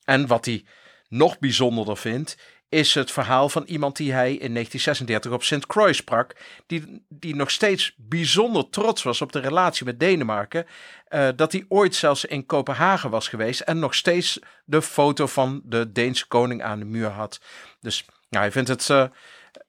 [0.04, 0.64] En wat hij
[1.08, 2.36] nog bijzonderder vindt,
[2.68, 7.34] is het verhaal van iemand die hij in 1936 op Sint Croix sprak, die, die
[7.34, 10.66] nog steeds bijzonder trots was op de relatie met Denemarken,
[11.08, 15.60] uh, dat hij ooit zelfs in Kopenhagen was geweest en nog steeds de foto van
[15.64, 17.40] de Deense koning aan de muur had.
[17.80, 19.04] Dus nou, hij vindt het uh,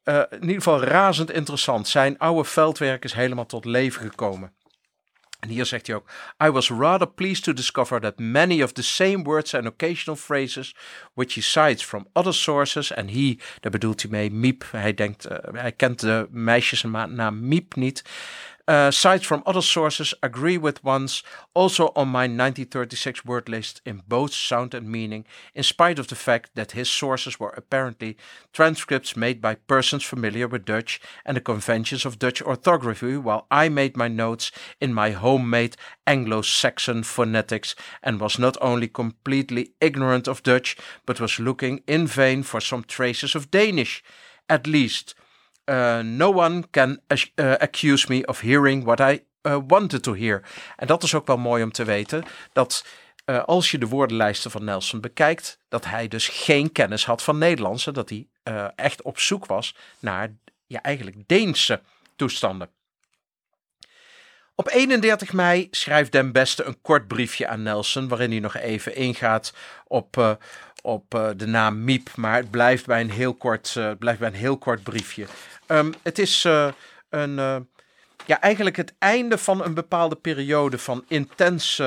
[0.03, 1.88] uh, in ieder geval razend interessant.
[1.88, 4.53] Zijn oude veldwerk is helemaal tot leven gekomen.
[5.39, 6.10] En hier zegt hij ook:
[6.43, 10.75] I was rather pleased to discover that many of the same words and occasional phrases,
[11.13, 15.32] which he cites from other sources, en he, daar bedoelt hij mee Miep, hij denkt,
[15.32, 18.04] uh, hij kent de meisjes naam Miep niet,
[18.69, 21.23] uh, sites from other sources agree with ones
[21.55, 26.15] also on my 1936 word list in both sound and meaning, in spite of the
[26.15, 28.15] fact that his sources were apparently
[28.53, 33.69] transcripts made by persons familiar with Dutch and the conventions of Dutch orthography, while I
[33.69, 40.27] made my notes in my homemade Anglo Saxon phonetics and was not only completely ignorant
[40.27, 40.77] of Dutch,
[41.08, 44.03] but was looking in vain for some traces of Danish,
[44.47, 45.15] at least
[45.69, 50.41] uh, no one can uh, accuse me of hearing what I uh, wanted to hear.
[50.75, 52.86] En dat is ook wel mooi om te weten, dat
[53.45, 57.88] als je de woordenlijsten van Nelson bekijkt, dat hij dus geen kennis had van Nederlands
[57.88, 58.27] en dat hij
[58.75, 60.34] echt op zoek was naar
[60.67, 61.82] ja, eigenlijk Deense
[62.15, 62.69] toestanden.
[64.55, 68.95] Op 31 mei schrijft Den Beste een kort briefje aan Nelson, waarin hij nog even
[68.95, 69.53] ingaat
[69.88, 70.38] op,
[70.82, 74.28] op uh, de naam Miep, maar het blijft bij een heel kort, uh, blijft bij
[74.28, 75.26] een heel kort briefje.
[75.68, 76.44] Um, het is
[77.10, 77.36] een,
[78.26, 81.82] ja, eigenlijk het einde van een bepaalde periode van intens,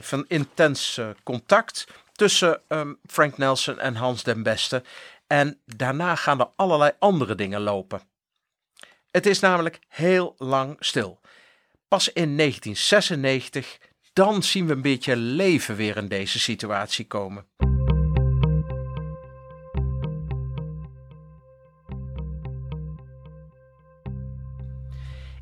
[0.00, 4.82] van intens contact tussen um, Frank Nelson en Hans Den Beste.
[5.26, 8.00] En daarna gaan er allerlei andere dingen lopen.
[9.10, 11.20] Het is namelijk heel lang stil.
[11.88, 13.78] Pas in 1996,
[14.12, 17.46] dan zien we een beetje leven weer in deze situatie komen.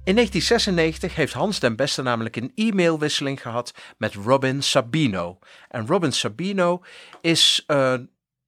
[0.09, 5.39] In 1996 heeft Hans den Beste namelijk een e-mailwisseling gehad met Robin Sabino.
[5.69, 6.83] En Robin Sabino
[7.21, 7.95] is uh,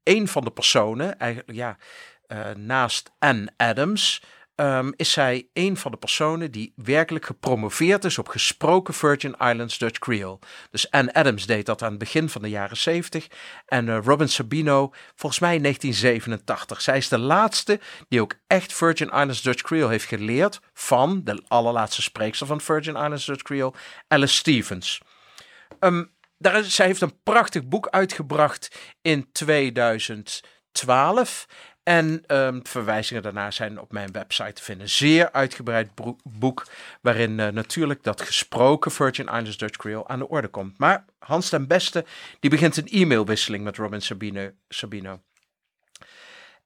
[0.03, 1.77] een van de personen, eigenlijk ja,
[2.29, 4.23] uh, naast Anne Adams,
[4.61, 9.79] um, is zij een van de personen die werkelijk gepromoveerd is op gesproken Virgin Islands
[9.79, 10.39] Dutch Creole.
[10.71, 13.27] Dus Anne Adams deed dat aan het begin van de jaren 70
[13.67, 16.81] en uh, Robin Sabino volgens mij in 1987.
[16.81, 21.43] Zij is de laatste die ook echt Virgin Islands Dutch Creole heeft geleerd van de
[21.49, 23.75] allerlaatste spreekster van Virgin Islands Dutch Creole,
[24.09, 25.01] Alice Stevens.
[25.81, 31.47] Um, daar zij heeft een prachtig boek uitgebracht in 2012.
[31.91, 34.89] En um, verwijzingen daarna zijn op mijn website te vinden.
[34.89, 35.91] Zeer uitgebreid
[36.23, 36.67] boek,
[37.01, 40.79] waarin uh, natuurlijk dat gesproken Virgin Islands Dutch Creole aan de orde komt.
[40.79, 42.05] Maar Hans ten Beste,
[42.41, 44.51] die begint een e-mailwisseling met Robin Sabino.
[44.69, 45.21] Sabino.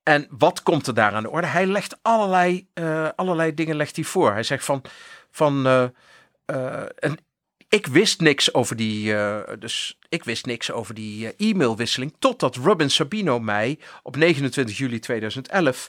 [0.02, 1.46] En wat komt er daar aan de orde?
[1.46, 4.32] Hij legt allerlei, uh, allerlei dingen legt hij voor.
[4.32, 4.82] Hij zegt van,
[5.30, 6.82] van uh,
[7.74, 12.56] ik wist niks over die, uh, dus ik wist niks over die uh, e-mailwisseling totdat
[12.56, 15.88] Robin Sabino mij op 29 juli 2011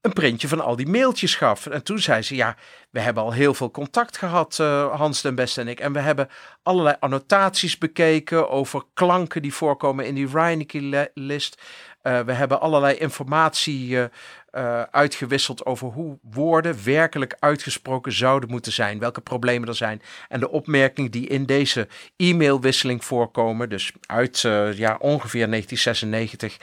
[0.00, 1.66] een printje van al die mailtjes gaf.
[1.66, 2.56] En toen zei ze, ja,
[2.90, 5.80] we hebben al heel veel contact gehad, uh, Hans den Beste en ik.
[5.80, 6.28] En we hebben
[6.62, 11.62] allerlei annotaties bekeken over klanken die voorkomen in die Reineke-list.
[12.02, 14.04] Uh, we hebben allerlei informatie uh,
[14.52, 20.02] uh, uitgewisseld over hoe woorden werkelijk uitgesproken zouden moeten zijn, welke problemen er zijn.
[20.28, 24.40] En de opmerkingen die in deze e-mailwisseling voorkomen, dus uit
[24.74, 26.56] ja, ongeveer 1996,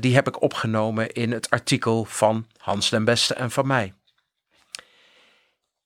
[0.00, 3.92] die heb ik opgenomen in het artikel van Hans den Beste en van mij.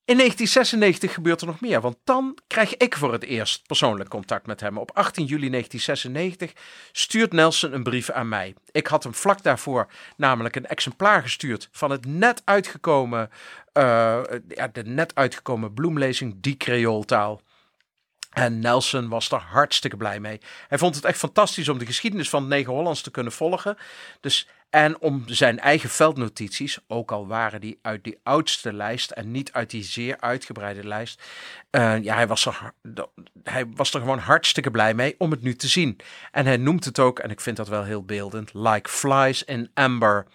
[0.09, 4.47] In 1996 gebeurt er nog meer, want dan krijg ik voor het eerst persoonlijk contact
[4.47, 4.79] met hem.
[4.79, 6.53] Op 18 juli 1996
[6.93, 8.55] stuurt Nelson een brief aan mij.
[8.71, 9.87] Ik had hem vlak daarvoor
[10.17, 13.31] namelijk een exemplaar gestuurd van het net uitgekomen,
[13.75, 17.41] uh, ja, de net uitgekomen bloemlezing Die Creooltaal.
[18.31, 20.41] En Nelson was er hartstikke blij mee.
[20.69, 23.77] Hij vond het echt fantastisch om de geschiedenis van het Negen Hollands te kunnen volgen.
[24.21, 29.31] Dus, en om zijn eigen veldnotities, ook al waren die uit die oudste lijst en
[29.31, 31.23] niet uit die zeer uitgebreide lijst.
[31.71, 32.73] Uh, ja, hij was, er,
[33.43, 36.01] hij was er gewoon hartstikke blij mee om het nu te zien.
[36.31, 39.71] En hij noemt het ook, en ik vind dat wel heel beeldend, like flies in
[39.75, 40.27] amber.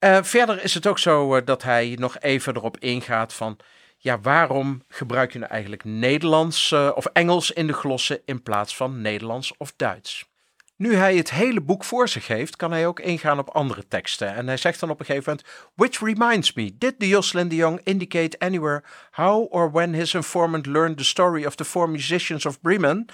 [0.00, 3.58] Uh, verder is het ook zo uh, dat hij nog even erop ingaat van
[4.02, 8.76] ja, waarom gebruik je nou eigenlijk Nederlands uh, of Engels in de glossen in plaats
[8.76, 10.30] van Nederlands of Duits?
[10.76, 14.34] Nu hij het hele boek voor zich heeft, kan hij ook ingaan op andere teksten.
[14.34, 17.54] En hij zegt dan op een gegeven moment: Which reminds me, did the Jocelyn de
[17.54, 22.46] Jong indicate anywhere how or when his informant learned the story of the four musicians
[22.46, 23.06] of Bremen?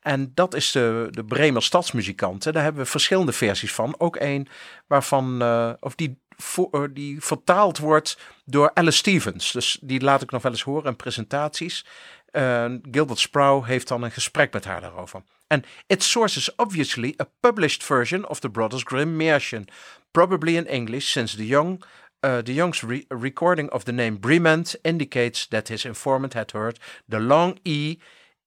[0.00, 2.52] En dat is de, de Bremer stadsmuzikanten.
[2.52, 3.94] Daar hebben we verschillende versies van.
[3.98, 4.48] Ook één
[4.86, 9.52] waarvan, uh, of die voor, die vertaald wordt door Alice Stevens.
[9.52, 11.84] Dus die laat ik nog wel eens horen in presentaties.
[12.32, 15.22] Uh, Gilbert Sproul heeft dan een gesprek met haar daarover.
[15.46, 19.64] And its source is obviously a published version of the Brothers Grimm Märchen,
[20.10, 21.82] probably in English, since the young
[22.22, 26.78] uh, the Young's re recording of the name Brement indicates that his informant had heard
[27.08, 27.96] the long E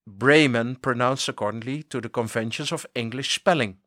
[0.05, 3.77] Bremen pronounced accordingly to the conventions of English spelling.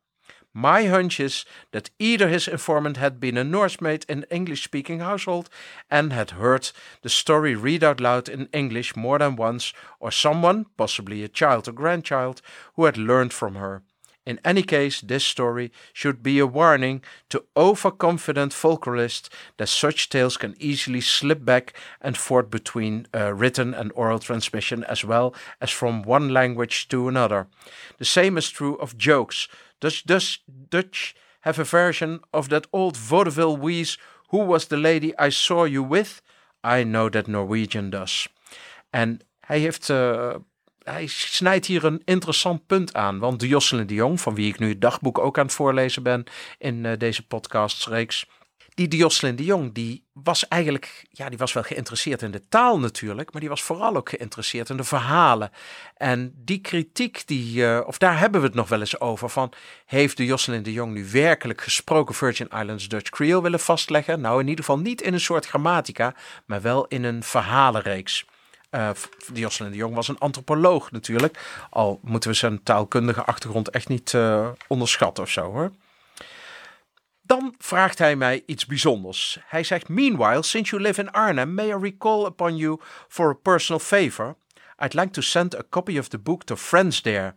[0.58, 5.00] My hunch is that either his informant had been a nursemaid in an English speaking
[5.00, 5.50] household
[5.90, 6.70] and had heard
[7.02, 11.68] the story read out loud in English more than once, or someone, possibly a child
[11.68, 12.40] or grandchild,
[12.74, 13.82] who had learned from her.
[14.24, 19.28] In any case, this story should be a warning to overconfident folklorists
[19.58, 24.84] that such tales can easily slip back and forth between uh, written and oral transmission
[24.84, 27.46] as well as from one language to another.
[27.98, 29.48] The same is true of jokes.
[29.78, 35.12] Does Dutch, Dutch have a version of that old vaudeville wheeze, Who was the lady
[35.18, 36.22] I saw you with?
[36.64, 38.28] I know that Norwegian does.
[38.90, 39.88] En hij heeft...
[39.88, 40.34] Uh,
[40.82, 43.18] hij snijdt hier een interessant punt aan.
[43.18, 46.02] Want de Jocelyn de Jong, van wie ik nu het dagboek ook aan het voorlezen
[46.02, 46.24] ben
[46.58, 48.26] in uh, deze podcastreeks.
[48.76, 52.78] Die Jocelyn de Jong, die was eigenlijk, ja, die was wel geïnteresseerd in de taal
[52.78, 55.50] natuurlijk, maar die was vooral ook geïnteresseerd in de verhalen.
[55.96, 59.52] En die kritiek, die, uh, of daar hebben we het nog wel eens over, van
[59.86, 64.20] heeft de Jocelyn de Jong nu werkelijk gesproken Virgin Islands Dutch Creole willen vastleggen?
[64.20, 66.14] Nou, in ieder geval niet in een soort grammatica,
[66.46, 68.24] maar wel in een verhalenreeks.
[68.70, 68.90] Uh,
[69.32, 71.66] de de Jong was een antropoloog natuurlijk.
[71.70, 75.72] Al moeten we zijn taalkundige achtergrond echt niet uh, onderschatten of zo hoor.
[77.26, 79.38] Dan vraagt hij mij iets bijzonders.
[79.46, 83.34] Hij zegt: Meanwhile, since you live in Arnhem, may I recall upon you for a
[83.34, 84.36] personal favor?
[84.84, 87.34] I'd like to send a copy of the book to friends there.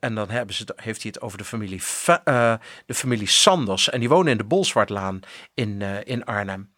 [0.00, 2.54] En dan hebben ze, heeft hij het over de familie, uh,
[2.86, 3.90] de familie Sanders.
[3.90, 5.20] En die wonen in de Bolswardlaan
[5.54, 6.74] in, uh, in Arnhem.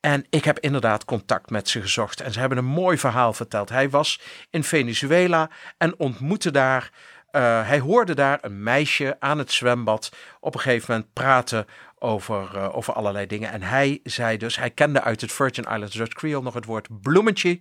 [0.00, 2.20] En ik heb inderdaad contact met ze gezocht.
[2.20, 3.68] En ze hebben een mooi verhaal verteld.
[3.68, 4.20] Hij was
[4.50, 6.90] in Venezuela en ontmoette daar.
[7.32, 11.66] Uh, hij hoorde daar een meisje aan het zwembad op een gegeven moment praten
[11.98, 13.50] over, uh, over allerlei dingen.
[13.50, 17.02] En hij zei dus, hij kende uit het Virgin Islands Dutch Creole nog het woord
[17.02, 17.58] bloemetje.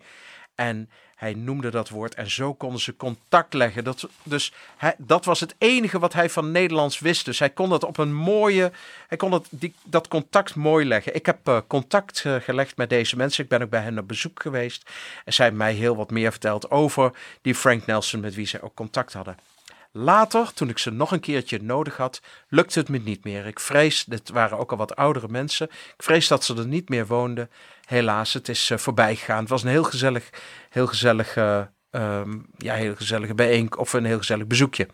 [0.55, 3.83] En hij noemde dat woord en zo konden ze contact leggen.
[3.83, 7.25] Dat, dus hij, dat was het enige wat hij van Nederlands wist.
[7.25, 8.71] Dus hij kon dat op een mooie,
[9.07, 11.15] hij kon dat, die, dat contact mooi leggen.
[11.15, 13.43] Ik heb uh, contact gelegd met deze mensen.
[13.43, 14.89] Ik ben ook bij hen op bezoek geweest.
[15.25, 17.11] En zij hebben mij heel wat meer verteld over
[17.41, 19.50] die Frank Nelson met wie zij ook contact hadden.
[19.93, 23.45] Later, toen ik ze nog een keertje nodig had, lukte het me niet meer.
[23.45, 26.89] Ik vrees, dit waren ook al wat oudere mensen, ik vrees dat ze er niet
[26.89, 27.49] meer woonden.
[27.85, 29.39] Helaas, het is uh, voorbij gegaan.
[29.39, 30.29] Het was een heel gezellig,
[30.69, 34.87] heel gezellig, uh, um, ja, heel gezellige bijeenkomst of een heel gezellig bezoekje.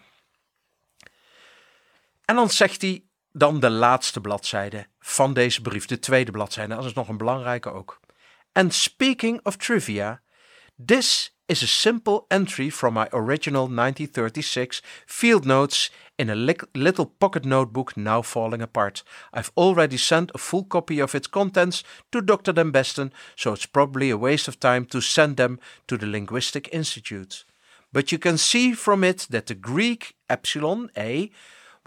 [2.26, 6.76] En dan zegt hij dan de laatste bladzijde van deze brief, de tweede bladzijde.
[6.76, 8.00] Dat is nog een belangrijke ook.
[8.52, 10.22] And speaking of trivia,
[10.86, 15.90] this is a simple entry from my original 1936 field notes
[16.20, 19.04] in a li little pocket notebook now falling apart.
[19.34, 22.54] I've already sent a full copy of its contents to Dr.
[22.54, 26.70] Den Besten, so it's probably a waste of time to send them to the Linguistic
[26.74, 27.46] Institute.
[27.94, 31.32] But you can see from it that the Greek epsilon a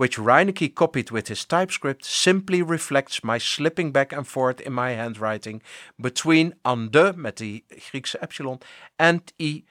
[0.00, 4.92] which Reinecke copied with his typescript, simply reflects my slipping back and forth in my
[4.92, 5.60] handwriting
[6.00, 8.60] between an de, met die Griekse epsilon,
[8.98, 9.62] and i,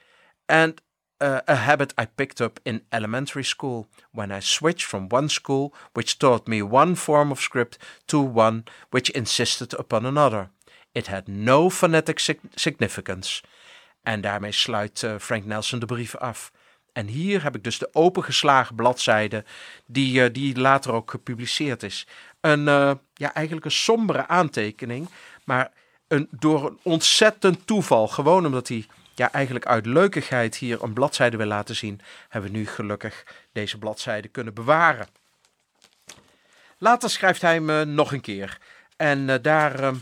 [0.48, 0.82] and
[1.20, 5.74] uh, a habit I picked up in elementary school when I switched from one school
[5.96, 10.52] which taught me one form of script to one which insisted upon another.
[10.94, 12.20] It had no phonetic
[12.56, 13.42] significance.
[14.04, 16.52] En daarmee sluit uh, Frank Nelson de brief af.
[16.94, 19.44] En hier heb ik dus de opengeslagen bladzijde,
[19.86, 22.08] die, uh, die later ook gepubliceerd is.
[22.42, 25.10] Een, uh, ja, eigenlijk een sombere aantekening,
[25.44, 25.72] maar
[26.08, 28.86] een, door een ontzettend toeval, gewoon omdat hij
[29.16, 33.78] ja, eigenlijk uit leukigheid hier een bladzijde wil laten zien, hebben we nu gelukkig deze
[33.78, 35.08] bladzijde kunnen bewaren.
[36.78, 38.58] Later schrijft hij me nog een keer.
[38.98, 39.94] En uh, daar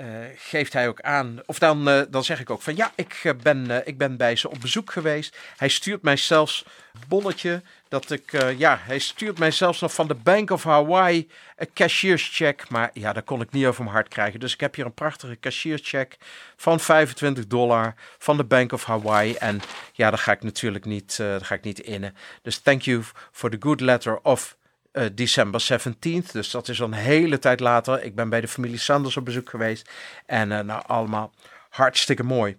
[0.00, 3.34] uh, geeft hij ook aan, of dan, uh, dan zeg ik ook van ja, ik,
[3.42, 5.36] ben, ik ben bij ze op bezoek geweest.
[5.56, 6.64] Hij stuurt mij zelfs
[7.08, 11.72] bonnetje dat ik, ja, hij stuurt mij zelfs nog van de Bank of Hawaii een
[11.74, 12.68] cashierscheck.
[12.68, 14.40] Maar ja, dat kon ik niet over mijn hart krijgen.
[14.40, 16.16] Dus ik heb hier een prachtige cashierscheck
[16.56, 19.34] van 25 dollar van de Bank of Hawaii.
[19.34, 19.60] En
[19.92, 22.14] ja, daar ga ik natuurlijk niet, daar ga ik niet innen.
[22.42, 24.56] Dus thank you for the good letter of
[24.92, 26.32] uh, december 17th.
[26.32, 28.02] Dus dat is een hele tijd later.
[28.02, 29.90] Ik ben bij de familie Sanders op bezoek geweest.
[30.26, 31.32] En uh, nou, allemaal
[31.68, 32.58] hartstikke mooi.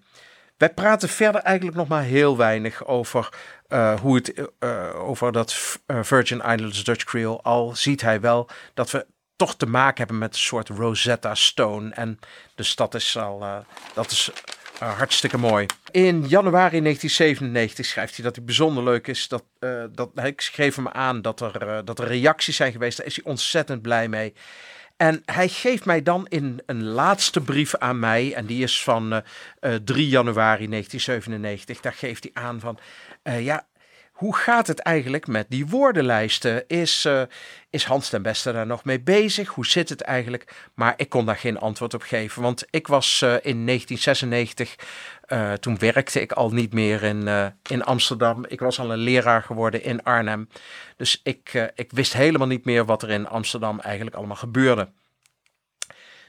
[0.58, 3.30] Wij praten verder eigenlijk nog maar heel weinig over
[3.70, 4.52] uh, hoe het
[4.96, 7.42] over dat Virgin Islands Dutch Creole.
[7.42, 9.06] Al ziet hij wel dat we
[9.36, 11.94] toch te maken hebben met een soort Rosetta Stone.
[11.94, 12.20] En
[12.56, 14.32] dus dat is al dat is
[14.82, 15.66] uh, hartstikke mooi.
[15.92, 19.28] In januari 1997 schrijft hij dat hij bijzonder leuk is.
[19.28, 22.98] Dat, uh, dat, ik schreef hem aan dat er, uh, dat er reacties zijn geweest.
[22.98, 24.34] Daar is hij ontzettend blij mee.
[24.98, 29.24] En hij geeft mij dan in een laatste brief aan mij, en die is van
[29.84, 31.80] 3 januari 1997.
[31.80, 32.80] Daar geeft hij aan van,
[33.24, 33.66] ja,
[34.22, 36.68] hoe gaat het eigenlijk met die woordenlijsten?
[36.68, 37.22] Is, uh,
[37.70, 39.50] is Hans ten Beste daar nog mee bezig?
[39.50, 40.70] Hoe zit het eigenlijk?
[40.74, 44.76] Maar ik kon daar geen antwoord op geven, want ik was uh, in 1996,
[45.28, 47.28] uh, toen werkte ik al niet meer in,
[47.70, 48.46] in Amsterdam.
[48.48, 50.50] Ik was al een leraar geworden in Arnhem.
[50.98, 54.92] Dus ik, ik wist helemaal niet meer wat er in Amsterdam eigenlijk allemaal gebeurde.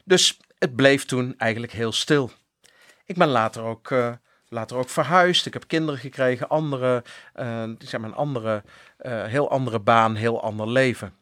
[0.04, 2.30] Dus het bleef toen eigenlijk heel stil.
[3.06, 3.90] Ik ben later ook
[4.52, 5.46] later ook verhuisd.
[5.46, 7.04] Ik heb kinderen gekregen, andere,
[7.36, 8.62] uh, zeg maar een andere,
[9.00, 11.14] uh, heel andere baan, heel ander leven.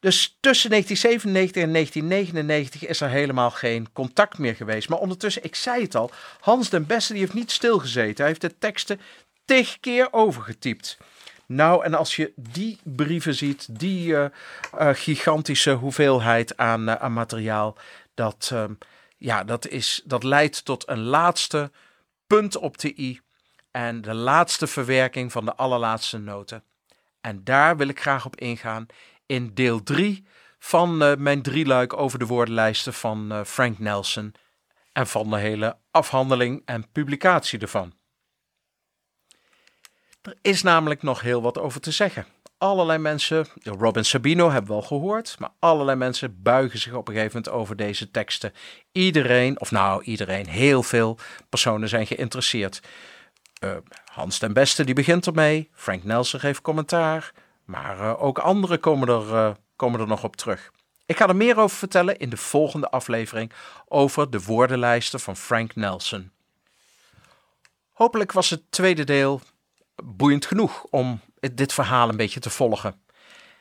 [0.00, 4.88] Dus tussen 1997 en 1999 is er helemaal geen contact meer geweest.
[4.88, 8.16] Maar ondertussen, ik zei het al, Hans den Beste die heeft niet stilgezeten.
[8.16, 9.00] Hij heeft de teksten
[9.44, 10.98] tig keer overgetypt.
[11.46, 14.26] Nou, en als je die brieven ziet, die uh,
[14.92, 17.76] gigantische hoeveelheid aan, aan materiaal,
[18.14, 18.54] dat,
[19.16, 21.70] ja, dat, is, dat leidt tot een laatste
[22.26, 23.20] punt op de i
[23.70, 26.64] en de laatste verwerking van de allerlaatste noten.
[27.20, 28.86] En daar wil ik graag op ingaan
[29.26, 30.26] in deel 3
[30.58, 34.34] van uh, mijn drieluik over de woordenlijsten van uh, Frank Nelson
[34.92, 37.94] en van de hele afhandeling en publicatie ervan.
[40.22, 42.26] Er is namelijk nog heel wat over te zeggen.
[42.58, 47.14] Allerlei mensen, Robin Sabino hebben we al gehoord, maar allerlei mensen buigen zich op een
[47.14, 48.52] gegeven moment over deze teksten.
[48.92, 52.80] Iedereen, of nou iedereen, heel veel personen zijn geïnteresseerd.
[53.64, 57.32] Uh, Hans ten Beste die begint ermee, Frank Nelson geeft commentaar,
[57.64, 60.72] maar uh, ook anderen komen er, uh, komen er nog op terug.
[61.06, 63.52] Ik ga er meer over vertellen in de volgende aflevering
[63.88, 66.30] over de woordenlijsten van Frank Nelson.
[67.92, 69.40] Hopelijk was het tweede deel
[70.04, 73.04] boeiend genoeg om dit verhaal een beetje te volgen.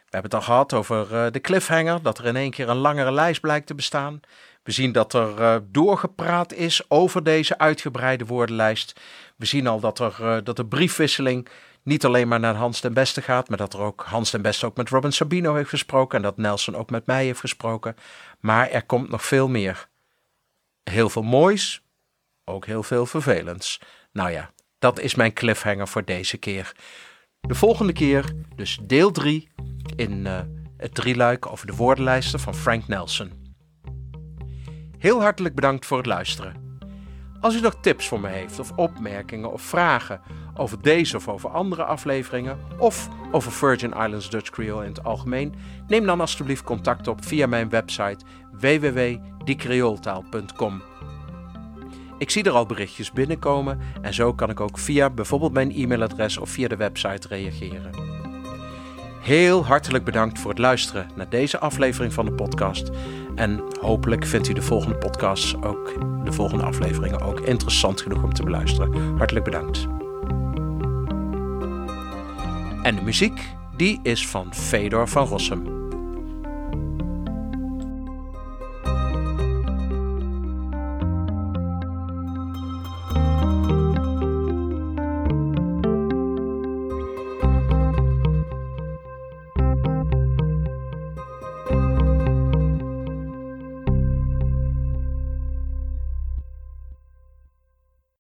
[0.06, 2.76] We hebben het al gehad over uh, de cliffhanger, dat er in één keer een
[2.76, 4.20] langere lijst blijkt te bestaan.
[4.64, 9.00] We zien dat er uh, doorgepraat is over deze uitgebreide woordenlijst.
[9.36, 11.48] We zien al dat, er, uh, dat de briefwisseling
[11.84, 14.66] niet alleen maar naar Hans den Beste gaat, maar dat er ook Hans den Beste
[14.66, 17.96] ook met Robin Sabino heeft gesproken en dat Nelson ook met mij heeft gesproken.
[18.40, 19.88] Maar er komt nog veel meer.
[20.84, 21.82] Heel veel moois,
[22.44, 23.82] ook heel veel vervelends.
[24.12, 26.72] Nou ja, dat is mijn cliffhanger voor deze keer.
[27.48, 29.50] De volgende keer dus deel 3
[29.96, 30.40] in uh,
[30.78, 33.32] het drieluik over de woordenlijsten van Frank Nelson.
[34.98, 36.64] Heel hartelijk bedankt voor het luisteren.
[37.40, 40.22] Als u nog tips voor me heeft of opmerkingen of vragen
[40.56, 45.56] over deze of over andere afleveringen of over Virgin Islands Dutch Creole in het algemeen,
[45.88, 50.82] neem dan alstublieft contact op via mijn website www.diecreoltaal.com.
[52.18, 56.38] Ik zie er al berichtjes binnenkomen en zo kan ik ook via bijvoorbeeld mijn e-mailadres
[56.38, 57.90] of via de website reageren.
[59.22, 62.90] Heel hartelijk bedankt voor het luisteren naar deze aflevering van de podcast.
[63.36, 65.94] En hopelijk vindt u de volgende podcasts ook,
[66.24, 69.18] de volgende afleveringen ook interessant genoeg om te beluisteren.
[69.18, 69.88] Hartelijk bedankt.
[72.82, 73.42] En de muziek,
[73.78, 75.85] die is van Fedor van Rossum.